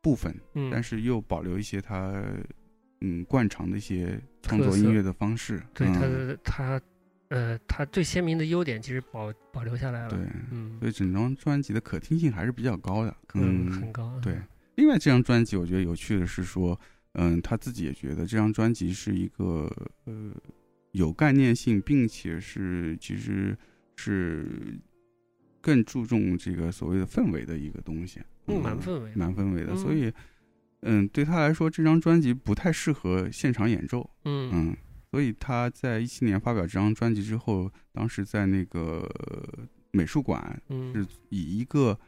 [0.00, 2.22] 部分，嗯，但是又保留一些他
[3.00, 6.80] 嗯惯常的一些创作音乐的方式，对嗯他的他
[7.28, 10.10] 呃，他最鲜明的优点其实保保留下来了。
[10.10, 10.18] 对，
[10.50, 14.18] 嗯，所以整张专辑的可听性还是比较高的，嗯，嗯，很高。
[14.22, 14.36] 对。
[14.76, 16.78] 另外，这张专辑我觉得有趣的是说，
[17.12, 19.70] 嗯，他自己也觉得这张专辑是一个
[20.04, 20.32] 呃
[20.92, 23.56] 有概念性，并且是其实
[23.96, 24.78] 是
[25.64, 29.16] 更注重这个所谓的氛围的一个东西，嗯，蛮氛围的。
[29.16, 29.72] 蛮氛围的。
[29.72, 30.12] 嗯所以，
[30.82, 34.76] 嗯，对他来说，这张专辑不太适合现场演奏，嗯嗯，
[35.10, 39.08] 所以他在一七年发表这张专辑之后，当时在那个
[39.90, 41.98] 美术馆嗯是以一个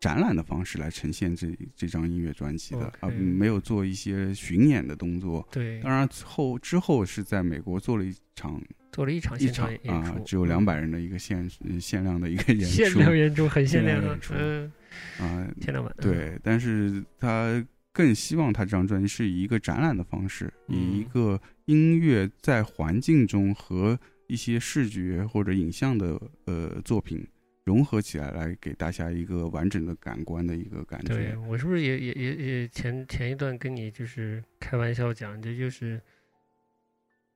[0.00, 5.46] 展览的方式来呈现这这张音乐专辑的啊，没有做一些巡演的动作。
[5.52, 14.72] 对当，然后之后是在美国做了一场做了一场一场现场演出，，啊只有两百人的一个限嗯限量的一个 演出限量演出，很限量啊限量演出嗯，
[15.18, 15.94] 啊，限量版。
[16.00, 23.98] 对，但是他更希望他这张专辑是以一个展览的方式，嗯以一个音乐在环境中和
[24.28, 27.22] 一些视觉或者影像的呃作品
[27.70, 31.36] 融合起来，来给大家一个完整的感官的一个感觉对。
[31.36, 36.00] 我是不是也也也也前前一段跟你就是开玩笑讲，这就是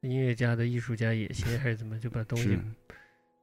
[0.00, 2.58] 音乐家的艺术家野心，还是怎么就把东西，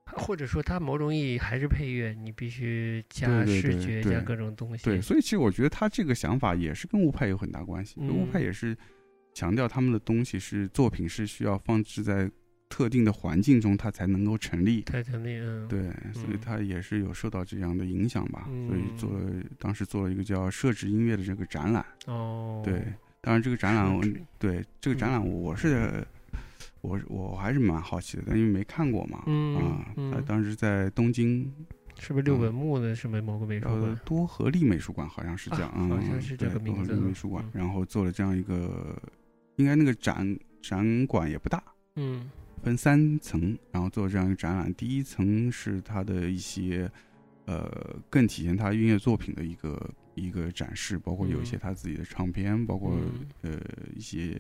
[0.06, 4.84] 或者说他某种意义还是配乐，你必须加视觉对加各种东西。
[4.84, 7.96] 对，所以其实我觉得他这个想法也是跟乌派有很大关系。
[8.02, 8.78] 嗯乌派也是
[9.34, 12.30] 强调他们的东西是作品是需要放置在
[12.72, 14.82] 特定的环境中，它才能够成立。
[14.84, 21.86] 才成立，嗯，对，所以它也是有受到这样的影响吧，所以嗯做了当时做了一个叫设置音乐的这个展览。
[22.08, 22.82] 哦，对，
[23.20, 24.02] 当然这个展览我
[24.40, 25.30] 对这个展览嗯。
[25.30, 26.08] 我是
[26.80, 31.54] 我我还是蛮好奇的，但因为没看过嘛，嗯啊，当时在东京。
[32.00, 34.00] 是不是六本木的什么某个美术呃馆？
[34.04, 37.46] 多合力美术馆好像是这样，好像是这个名字力美术馆。
[37.54, 39.00] 嗯，然后做了这样一个，
[39.58, 41.62] 应该那个展展馆也不大，
[41.98, 42.32] 嗯
[42.62, 44.74] 分三层，然后做这样一个展览。
[44.76, 46.90] 第一层是他的一些，
[47.46, 53.62] 呃，更体现他音乐作品的一个一个展示，包括有一些嗯他自己的唱片，包括嗯呃
[53.96, 54.38] 一些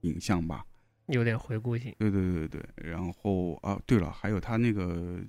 [0.00, 0.64] 影像吧。
[1.08, 1.94] 有点回顾性。
[1.98, 2.90] 对对对对对。
[2.90, 5.20] 然后啊，对了，还有他那个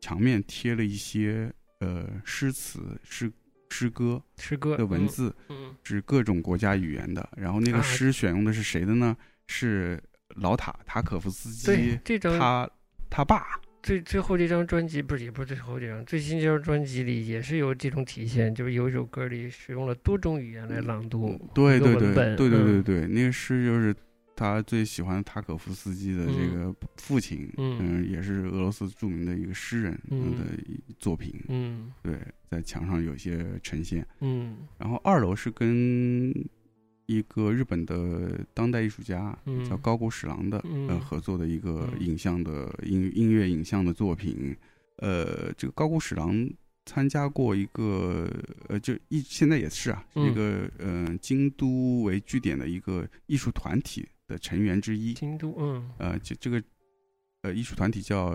[0.00, 3.32] 墙面贴了一些呃诗词、诗
[3.70, 7.28] 诗歌诗歌的文，字，嗯是各种国家语言的。
[7.36, 9.16] 然后那个啊诗选用的是谁的呢？
[9.48, 10.00] 是
[10.36, 12.70] 老塔塔可夫斯基对，这张他
[13.08, 13.60] 他爸。
[13.82, 23.94] 最最后这张专辑不是也不是最后这张，最新这张专辑里也是有这种体现，就是有一首歌里使用了多种语言来朗读嗯对对对对对对那个诗就是
[24.36, 30.44] 他最喜欢塔可夫斯基的这个父亲，嗯也是俄罗斯著名的一个诗人嗯的
[30.98, 32.18] 作品，嗯对，
[32.50, 34.06] 在墙上有些呈现。
[34.20, 36.30] 嗯然后二楼是跟
[37.10, 39.64] 一个日本的当代艺术家嗯。
[39.64, 40.88] 叫高谷史郎的嗯。
[40.88, 42.06] 呃合作的一个嗯。
[42.06, 44.56] 影像的音音乐影像的作品，
[44.98, 46.48] 呃，这个高谷史郎
[46.86, 48.28] 参加过一个
[48.68, 55.90] 呃，就一现在也是啊，是一嗯个呃京都为据点的一个艺术团体的成员之一，京都嗯。
[55.98, 56.62] 呃，这这个
[57.42, 58.34] 呃艺术团体叫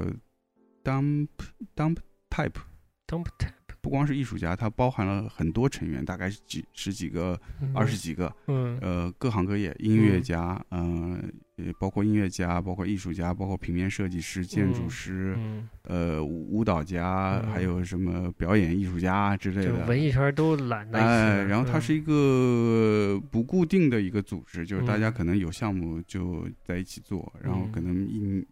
[0.84, 1.28] Dump
[1.76, 1.98] Dump
[2.30, 2.60] Type
[3.08, 7.40] dump tap 不光是艺术家，它包含了很多成员，大概是几十几个、
[7.72, 8.80] 二十几个，嗯。
[8.82, 14.90] 呃，各行各业，音乐家，嗯、呃，包括音乐家，包括艺术家，包括平面设计师、建筑嗯。
[14.90, 17.52] 师，嗯，呃，舞蹈家，嗯。
[17.52, 19.86] 还有什么表演艺术家之类的。
[19.86, 21.82] 文艺圈都揽在一起哎，然后它嗯。
[21.82, 25.14] 是一个不固定的一个组织，就是大家嗯。
[25.14, 28.44] 可能有项目就在一起做，然后可能一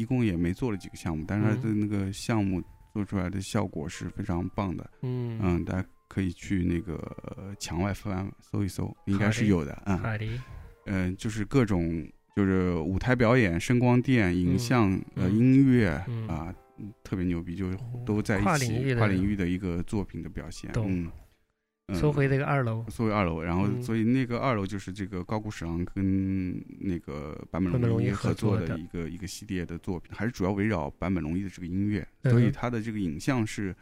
[0.00, 2.62] 一共也没做了几个项目，但是它的那个项目
[2.98, 4.90] 做出来的效果是非常棒的。
[5.02, 6.94] 嗯嗯，大家可以去那个
[7.36, 9.80] 呃墙外翻搜一搜，应该是有的。
[9.86, 10.26] 嗯好的，
[10.86, 12.04] 嗯，就是各种
[12.34, 20.72] 就是舞台表演、声光电、影嗯像、呃嗯音乐嗯啊，嗯特别牛逼，就是都在一起跨领域的一个作品的表现。
[20.72, 21.08] 懂嗯，
[21.88, 21.98] 嗯。
[21.98, 23.82] 说回这个二楼，缩回二楼，然后嗯。
[23.82, 28.78] 所以那个二楼就是这个高谷史郎跟那个坂本龙一合合作的。
[28.78, 32.30] 一个一个系列的作品，还是主要围绕坂本龙一的这个音乐，嗯。
[32.30, 33.74] 所以他的这个影像是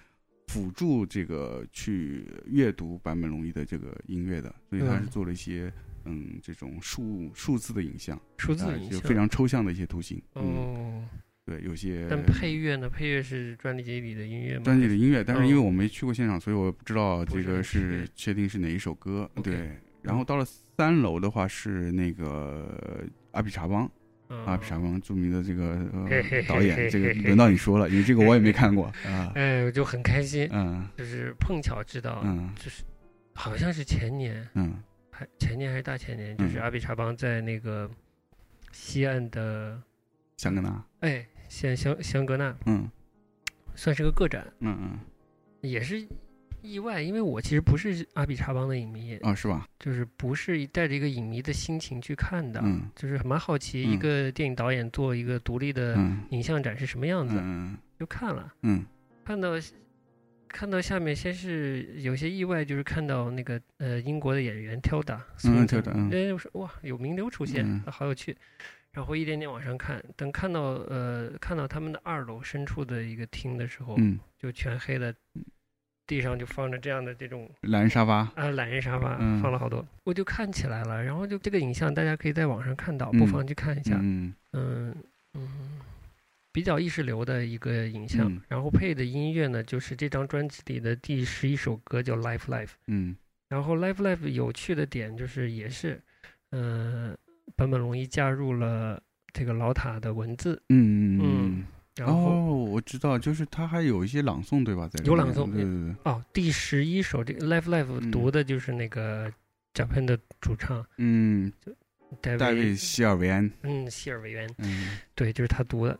[0.46, 5.72] 辅助这个去阅读坂本龙一的这个音乐的，所以他是嗯做了一些
[6.04, 9.00] 嗯这种数数字的影像，数字啊影像。
[9.00, 11.04] 就非常抽象的一些图形，嗯，哦。
[11.46, 12.88] 对，有些但配乐呢？
[12.88, 14.64] 配乐是专辑里的音乐吗？
[14.64, 19.30] 专辑的音乐，但是因为嗯我没去过现场，所以我不知道这个是确定是哪一首歌。
[19.44, 19.70] 对，
[20.02, 23.88] 然后到了三楼的话是那个阿比查邦，
[24.28, 25.88] 嗯阿比查邦著名的这个
[26.48, 29.30] 导演，这个轮到你说了，因为这个我也没看过啊。
[29.38, 32.82] 哎，我就很开心，嗯就是碰巧知道，嗯就是
[33.34, 37.88] 好像是前年，嗯还前年还是大前年，就是嗯阿比查邦在那个
[38.72, 39.80] 西岸的，
[40.36, 42.90] 香格纳，哎，西岸香香格纳，嗯
[43.74, 44.98] 算是个个展，嗯嗯，
[45.60, 46.06] 也是
[46.62, 49.66] 意外，因为我其实不是阿比查邦的影迷，啊是吧？
[49.78, 58.52] 就是不是带着一个影迷的心情去看的，嗯就是蛮好奇嗯一个电影导演做一个独立的嗯影像展是什么样子，嗯就看了。
[58.62, 58.84] 嗯
[59.24, 59.50] 看到
[60.48, 68.34] 看到下面，先是有些意外，就是看到那个呃英国的演员 Tilda，嗯，Tilda，嗯哎，我说哇，有名流出现，好有趣。
[68.96, 75.14] 然后一点点往上看，等看到呃看到他们的二楼深处的一个厅的时候，嗯，就全黑的，
[76.06, 81.04] 地上就放着这样的这种懒人沙发，啊懒人沙发，嗯放了好多，我就看起来了。
[81.04, 83.98] 然后就这个影像大家可以在网上看到，嗯不妨去看一下。
[84.00, 84.96] 嗯嗯
[85.34, 85.78] 嗯，
[86.50, 92.66] 比较意识流的一个影像，嗯然后配的音乐呢，就是这张专辑里的第十一首歌叫《Life Life》。
[92.86, 93.14] 嗯
[93.48, 96.00] 然后《Life Life》有趣的点就是，也是，
[96.50, 97.14] 呃，
[97.56, 99.02] 坂本龙一加入了
[99.32, 101.64] 这个老塔的文字，嗯嗯嗯
[101.96, 104.86] 然后哦，我知道，就是他还有一些朗诵，对吧？
[104.88, 109.32] 在里有朗诵对对对，哦，第十一首这个《Life Life 嗯》读的就是那个
[109.72, 111.50] Japan 的主唱嗯，
[112.20, 114.98] 戴大卫维，希尔维安，嗯，希尔维安，嗯。
[115.14, 115.98] 对，就是他读的。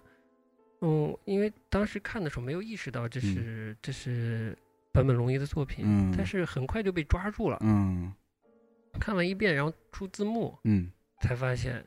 [0.82, 3.22] 嗯，因为当时看的时候没有意识到这嗯。
[3.22, 4.56] 是、这是
[4.92, 6.12] 坂本龙一的作品，嗯。
[6.14, 7.56] 但是很快就被抓住了。
[7.62, 8.12] 嗯。
[9.00, 10.90] 看了一遍，然后出字幕，嗯
[11.20, 11.84] 才发现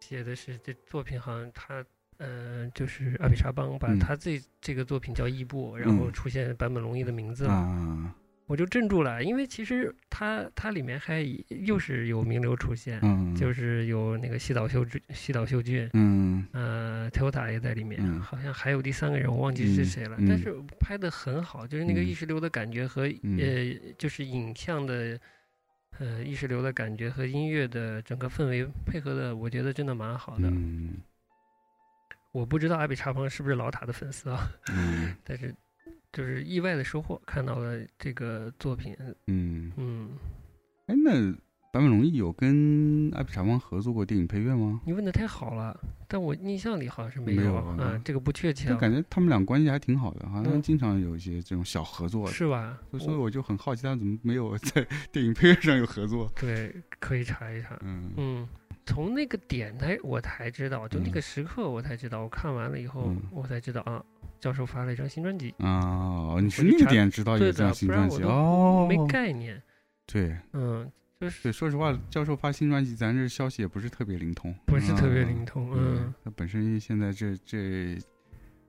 [0.00, 1.84] 写的是这作品好像他
[2.18, 3.98] 呃就是阿比查邦把嗯。
[3.98, 6.12] 他这、这个作品叫异步，然后嗯。
[6.12, 8.14] 出现坂本龙一的名字了，啊
[8.46, 15.90] 我就镇住了，因为其实他他里面还又是有名流出现，嗯，就是有那个西岛秀俊西岛秀俊。
[15.94, 16.46] 嗯。
[16.52, 18.20] 呃，Toyota 也在里面，嗯。
[18.20, 20.14] 好像还有第三个人，我忘记是谁了。
[20.20, 22.06] 嗯嗯但是拍的很好，就是那个嗯。
[22.06, 23.36] 意识流的感觉和、嗯。
[23.36, 25.18] 呃，就是影像的
[25.98, 30.48] 呃意识流的感觉和音乐的整个氛围配合的，我觉得真的蛮好的。
[30.48, 30.96] 嗯。
[32.32, 35.16] 我不知道阿比查邦是不是老塔的粉丝啊，嗯。
[35.24, 35.54] 但是
[36.12, 38.96] 就是意外的收获，看到了这个作品，
[39.26, 40.10] 嗯，嗯，
[40.86, 41.12] 哎，那
[41.76, 44.80] 坂本龙一有跟阿比查邦合作过电影配乐吗？
[44.86, 45.78] 你问的太好了，
[46.08, 52.78] 但我印象里好像是没没有有啊、啊这个不确切啊，就感觉他们俩关系还挺好的，好像嗯经常有一些这种小合作，是吧？
[52.98, 56.32] 所以我就很好奇，他怎么没有在 电影配乐上有合作？
[56.40, 57.78] 对，可以查一查。
[57.82, 58.48] 嗯嗯，
[58.86, 64.02] 从那个点才我才知道，就那嗯个时刻我才知道，我看完了以后嗯我才知道啊，
[64.40, 68.86] 教授发了一张新专辑，啊，你是那个点知道有张新专辑哦？
[68.88, 69.60] 没概念。
[70.06, 70.88] 对嗯，
[71.18, 75.72] 就是，说实话，教授发新专辑，咱这消息也不是特别灵通，不是特别啊灵通。
[75.74, 77.96] 嗯，他本身现在这这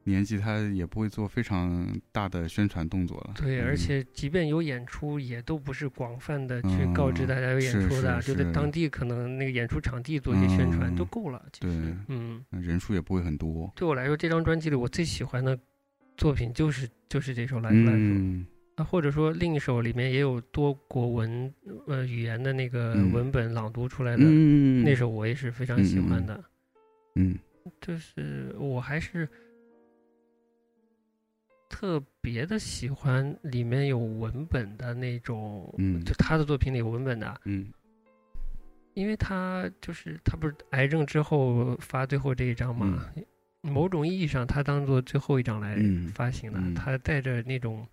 [0.05, 3.33] 年纪，他也不会做非常大的宣传动作了。
[3.35, 11.45] 对，嗯而且即便有演出，也都不是广泛的去告知嗯大家有演出的，是就在当地可能那个演出场地做一些宣传嗯都够了。
[11.51, 13.69] 其实对，嗯，人数也不会很多。
[13.75, 15.59] 对我来说，这张专辑里我最喜欢的
[16.15, 17.91] 作品就是就是这首《Life Life》。
[17.97, 18.45] 嗯
[18.77, 21.51] 啊，或者说另一首里面也有多国文
[21.87, 23.11] 呃语言的那个嗯。
[23.11, 26.41] 文本朗读出来的、嗯，那首，我也是非常喜欢的。
[27.15, 27.37] 嗯
[27.81, 29.27] 就是我还是
[31.67, 35.99] 特别的喜欢里面有文本的那种，嗯。
[36.05, 37.67] 就他的作品里有文本的，嗯。
[38.93, 43.11] 因为他就是他不是癌症之后发最后这一章嘛，
[43.61, 46.07] 某种意义上他当做最后一章来嗯。
[46.09, 46.75] 发行的，嗯。
[46.75, 47.85] 他带着那种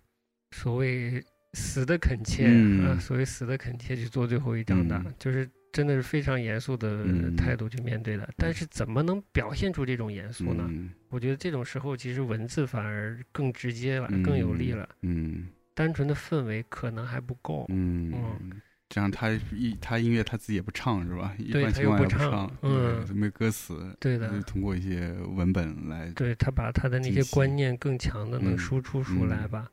[0.55, 1.21] 所谓
[1.53, 8.29] 死的恳切，嗯呃所谓死的恳切去做最后一张的，嗯就是真的是非常严肃的嗯态度去面对的。
[8.37, 10.65] 但是怎么能表现出这种严肃呢？
[10.69, 14.87] 嗯我觉得这种时候其实文字反而更直接了，嗯更有力了。
[15.01, 17.65] 嗯单纯的氛围可能还不够。
[17.67, 21.33] 嗯嗯这样他一他音乐他自己也不唱是吧？
[21.37, 29.69] 一对他般情况下又不唱唱，嗯对没歌词，对的通过一些文本来，对他把他的那些观念更强的能嗯输出出来嗯吧。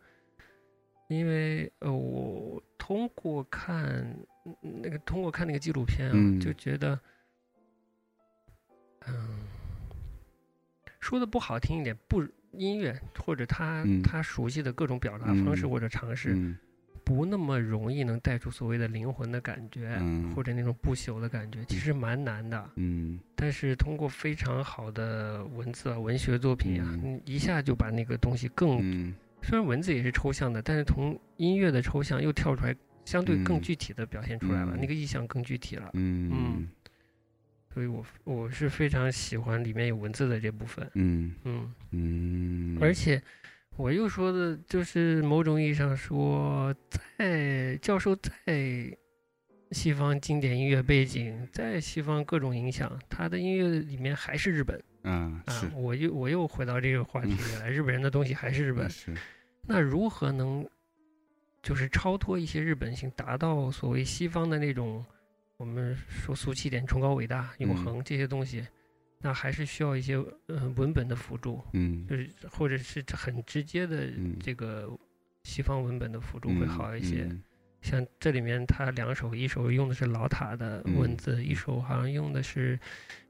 [1.12, 3.84] 因为呃，我通过看
[4.44, 6.40] 嗯那个通过看那个纪录片啊，嗯。
[6.40, 6.98] 就觉得，
[9.06, 9.40] 嗯，
[11.01, 14.02] 说的不好听一点，不音乐或者他、嗯。
[14.02, 16.56] 他熟悉的各种表达方式嗯或者尝试，嗯。
[17.05, 20.32] 不那么容易能带出所谓的灵魂的感觉，嗯。
[20.34, 22.70] 或者那种不朽的感觉，其实蛮难的。
[22.76, 23.18] 嗯。
[23.34, 27.20] 但是通过非常好的文字啊、文学作品啊，嗯。
[27.26, 32.74] 一下就把那个东西更，嗯虽然文字也是抽象的，但是从音乐的抽象又跳出来，
[33.05, 35.90] 相对更嗯具体的表现出来了，嗯那个意象更具体了。
[35.94, 36.69] 嗯
[37.74, 43.23] 所以我我是非常喜欢里面有文字的这部分，嗯嗯，嗯，而且
[43.77, 46.74] 我又说的就是某种意义上说，
[47.16, 48.94] 在教授在
[49.70, 54.78] 西方经典音乐背景，在西方各种影响，他的音乐里面还是日本。
[55.03, 55.66] 啊是。
[55.66, 59.15] 啊，我又我又回到这个话题里来，日本人的东西还是日本，是。
[59.62, 60.69] 那如何能
[61.62, 65.05] 就是超脱一些日本性，达到所谓西方的那种
[65.57, 68.66] 我们说俗气点，崇高伟大、永恒这些东西，
[69.19, 70.16] 那还是需要一些
[70.47, 72.07] 呃文本的辅助，嗯。
[72.07, 74.37] 就是或者是很直接的嗯。
[74.41, 74.91] 这个
[75.45, 77.23] 西方文本的辅助会好一些。
[77.31, 77.43] 嗯
[77.83, 82.79] 像这里面他两首，一首用的是老塔的文嗯字，一首好像用的是，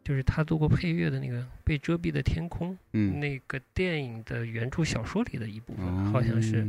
[0.04, 6.64] 就是他做过配乐的那个被遮蔽的天空，嗯那个电影的原著小说里的一部分，哦好像是，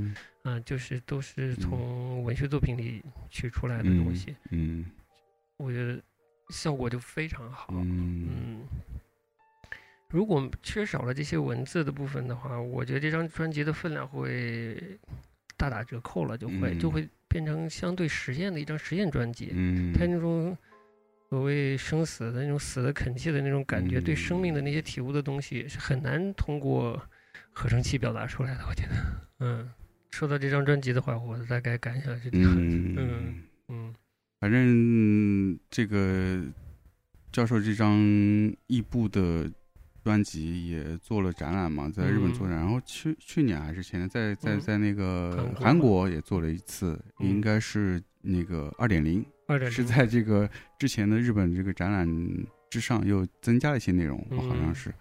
[0.46, 4.86] 嗯、就是都是从文学作品里取出来的东西，嗯。
[5.58, 6.02] 我觉得
[6.50, 7.68] 效果就非常好。
[7.72, 8.28] 嗯。
[8.28, 8.68] 嗯，
[10.10, 14.76] 如果缺少了这些文字的部分的话，我觉得这张专辑的分量会
[15.56, 16.80] 大打折扣了，就会、嗯。
[16.80, 19.50] 就会变成相对实验的一张实验专辑。
[19.56, 20.56] 嗯他那种
[21.30, 27.02] 所谓生死的那种死的恳切的那种感觉，对生命的那些体悟的东西，是很难通过
[27.52, 28.64] 合成器表达出来的。
[28.70, 28.94] 我觉得，
[29.40, 29.68] 嗯，
[30.12, 33.96] 说到这张专辑的话，我的大概感想是这样嗯嗯
[34.40, 36.40] 反正这个
[37.32, 37.98] 教授这张
[38.68, 39.50] 异步的
[40.04, 44.60] 专辑也做了展览嘛，在日本做展，然后去去年还是前年，在在嗯。
[44.60, 47.30] 在那个韩国也做了一次，嗯。
[47.30, 52.08] 应该是那个二点零，二点是在这个之前的日本这个展览
[52.70, 54.76] 之上又增加了一些内容，我好像嗯。
[54.76, 54.94] 是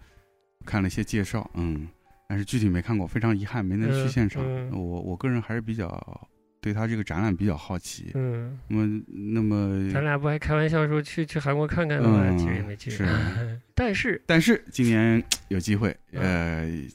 [0.65, 1.87] 看了一些介绍，嗯，
[2.29, 4.41] 但是具体没看过，非常遗憾没能去嗯现场。
[4.45, 4.71] 嗯。
[4.71, 5.87] 我我个人还是比较
[6.63, 8.11] 对他这个展览比较好奇。
[8.13, 12.23] 嗯，那么那么咱俩不还开玩笑说去去韩国看看的吗？
[12.25, 12.89] 嗯其实也没去。
[12.89, 13.05] 是
[13.75, 16.87] 但是但是今年有机会，嗯呃，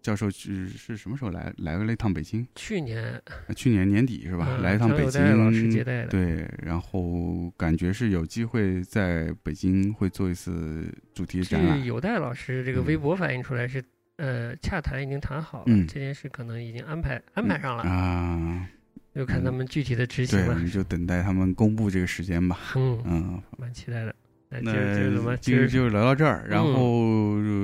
[0.00, 2.46] 教授是是什么时候来来了一趟北京？
[2.54, 4.46] 去年呃去年年底是吧？
[4.50, 11.84] 嗯来一趟北张友代老师接待的，对，然后感觉是有机会在北京会做一次主题展。
[11.84, 13.84] 有代老师这个嗯微博反映出来是，
[14.16, 18.66] 呃，洽谈已经谈好了，嗯这件事可能已经安排安排上了，啊，
[19.14, 20.58] 就看他们具体的执行对，我了。
[20.58, 22.58] 们就等待他们公布这个时间吧。
[22.76, 24.14] 嗯，嗯，蛮期待的。
[24.48, 25.30] 那今儿今儿怎么？
[25.30, 26.46] 那今儿今儿就聊到这儿。
[26.48, 26.82] 然嗯后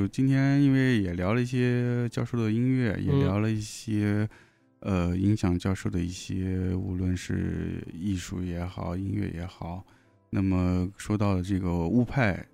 [0.02, 4.28] 呃今天因为也聊了一些教授的音乐，也嗯聊了一些
[4.80, 9.84] 呃影响教授的一些，无论是艺术也好，音乐也好。
[10.30, 12.46] 那么说到了这个雾派，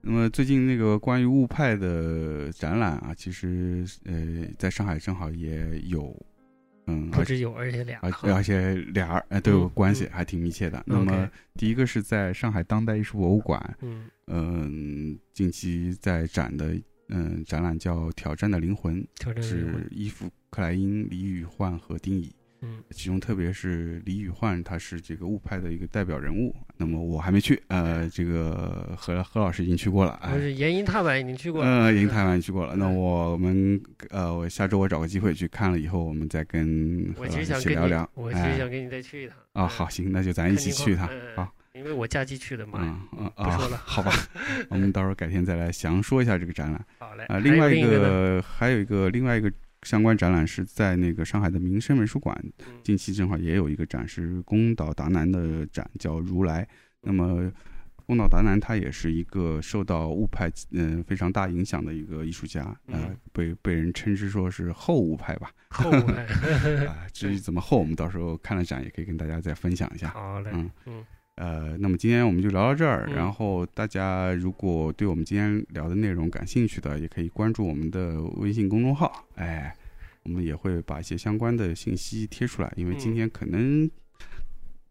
[0.00, 6.14] 那么最近那个关于雾派的展览啊，其实呃在上海正好也有，
[6.86, 10.82] 嗯，而且不只有，而且俩而且俩儿呃都有嗯关系，嗯还挺密切的。
[10.86, 19.88] 那么第一个是在上海当代艺术博物馆，嗯嗯，近期在展的嗯展览叫《挑战的灵魂》，挑战灵是魂。
[19.90, 22.34] 伊夫克莱因、李宇焕和丁乙。
[22.60, 26.54] 嗯其中特别是李宇焕，他是这个雾派的一个代表人物。
[26.76, 31.70] 那么我还没去，呃，这个何何老师已经去过了，哎我，是岩银踏板已经去过了。
[31.70, 32.74] 呃，已经是台湾去过了。
[32.76, 33.80] 那嗯我们
[34.10, 39.36] 呃，我下周我找个机会去看了以后，我们再跟何我老师其实想跟你一起聊聊。，我其实哎想跟你再去一趟。
[39.52, 41.34] 啊，嗯好，行，那就咱一起去一趟看情。
[41.34, 42.78] 况好，，嗯因为我假期去的嘛。
[42.82, 44.12] 嗯嗯啊不说了，好吧，
[44.70, 47.24] 我们到时候改天再来详说一下这个展览好嘞。
[47.24, 47.38] 啊。
[47.38, 49.52] 另外一个还有一个另外一个
[49.86, 52.36] 相关展览是在那个上海的民生美术馆，
[52.66, 56.66] 嗯近期正好也有一个展是宫岛达南的展，叫如来。
[57.02, 57.50] 那么
[58.04, 65.52] 宫岛达南他也是一个受到物派嗯、非常大影响的一个艺术家，呃嗯，被被人称之说是后物派吧。
[65.68, 66.24] 后物派，
[66.86, 70.08] 啊，至于怎么后，我们到时候看了展也可以跟大家再分享一下。
[70.08, 71.04] 好嘞，嗯嗯
[71.36, 73.06] 呃，那么今天我们就聊到这儿。
[73.08, 79.26] 嗯然后大家如果对我们今天聊的内容感兴趣的，也可以关注我们的微信公众号。
[79.34, 79.74] 哎，
[80.24, 83.88] 我们也会把一些相关的信息贴出来，因为今嗯天可能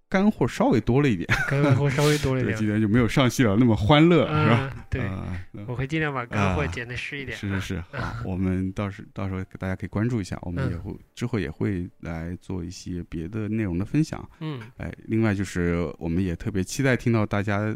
[0.07, 2.57] 干货稍微多了一点， 干货稍微多了一，点。
[2.57, 4.72] 今，天就没有上戏了那么欢乐，是吧？
[4.76, 10.72] 嗯，对，啊我会尽量把干货啊剪的实一点，是是是， 好，我们到时到时候大家可以关注一下，我们嗯。
[10.72, 14.27] 也会之后也会来做一些别的内容的分享。
[14.40, 17.76] 嗯，哎，另外就是我们也特别期待听到大家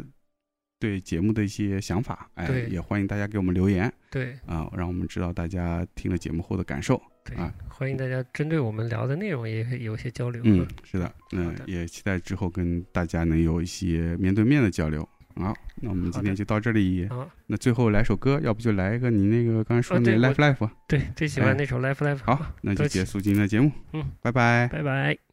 [0.78, 3.92] 对节目的一些想法，哎，也欢迎大家给我们留言。
[4.10, 4.38] 对。
[4.46, 7.00] 啊，让我们知道大家听了节目后的感受。
[7.24, 7.36] 对。
[7.36, 15.00] 啊，欢迎大家针对我们聊的内容也有一些交流，嗯，是的，嗯也期待之后跟大家能有一些面对面的交流。
[15.36, 17.08] 好，那我们今天就到这里。
[17.08, 20.70] 好，那最后来首歌，要不就来一个你那个刚才说的那 Life Life。
[20.86, 23.72] 对，最喜哎欢那首 Life Life，好，那就结束今天的节目。
[23.94, 24.68] 嗯，拜拜。
[24.70, 25.29] 拜拜。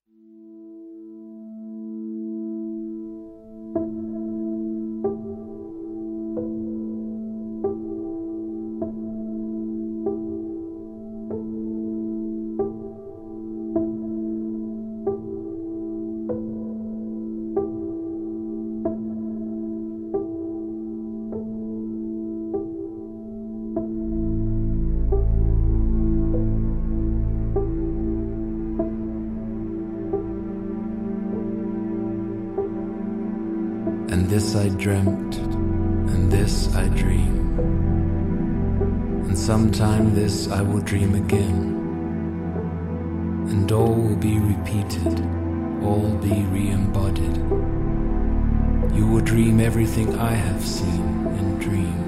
[40.52, 41.76] I will dream again.
[43.50, 45.20] And all will be repeated,
[45.84, 47.36] all be re embodied.
[48.96, 52.08] You will dream everything I have seen and dream.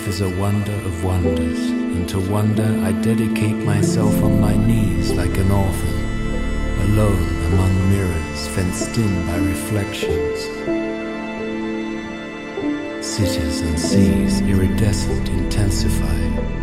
[0.00, 5.12] Life is a wonder of wonders, and to wonder I dedicate myself on my knees
[5.12, 5.94] like an orphan,
[6.88, 10.38] alone among mirrors fenced in by reflections.
[13.06, 16.59] Cities and seas iridescent intensified.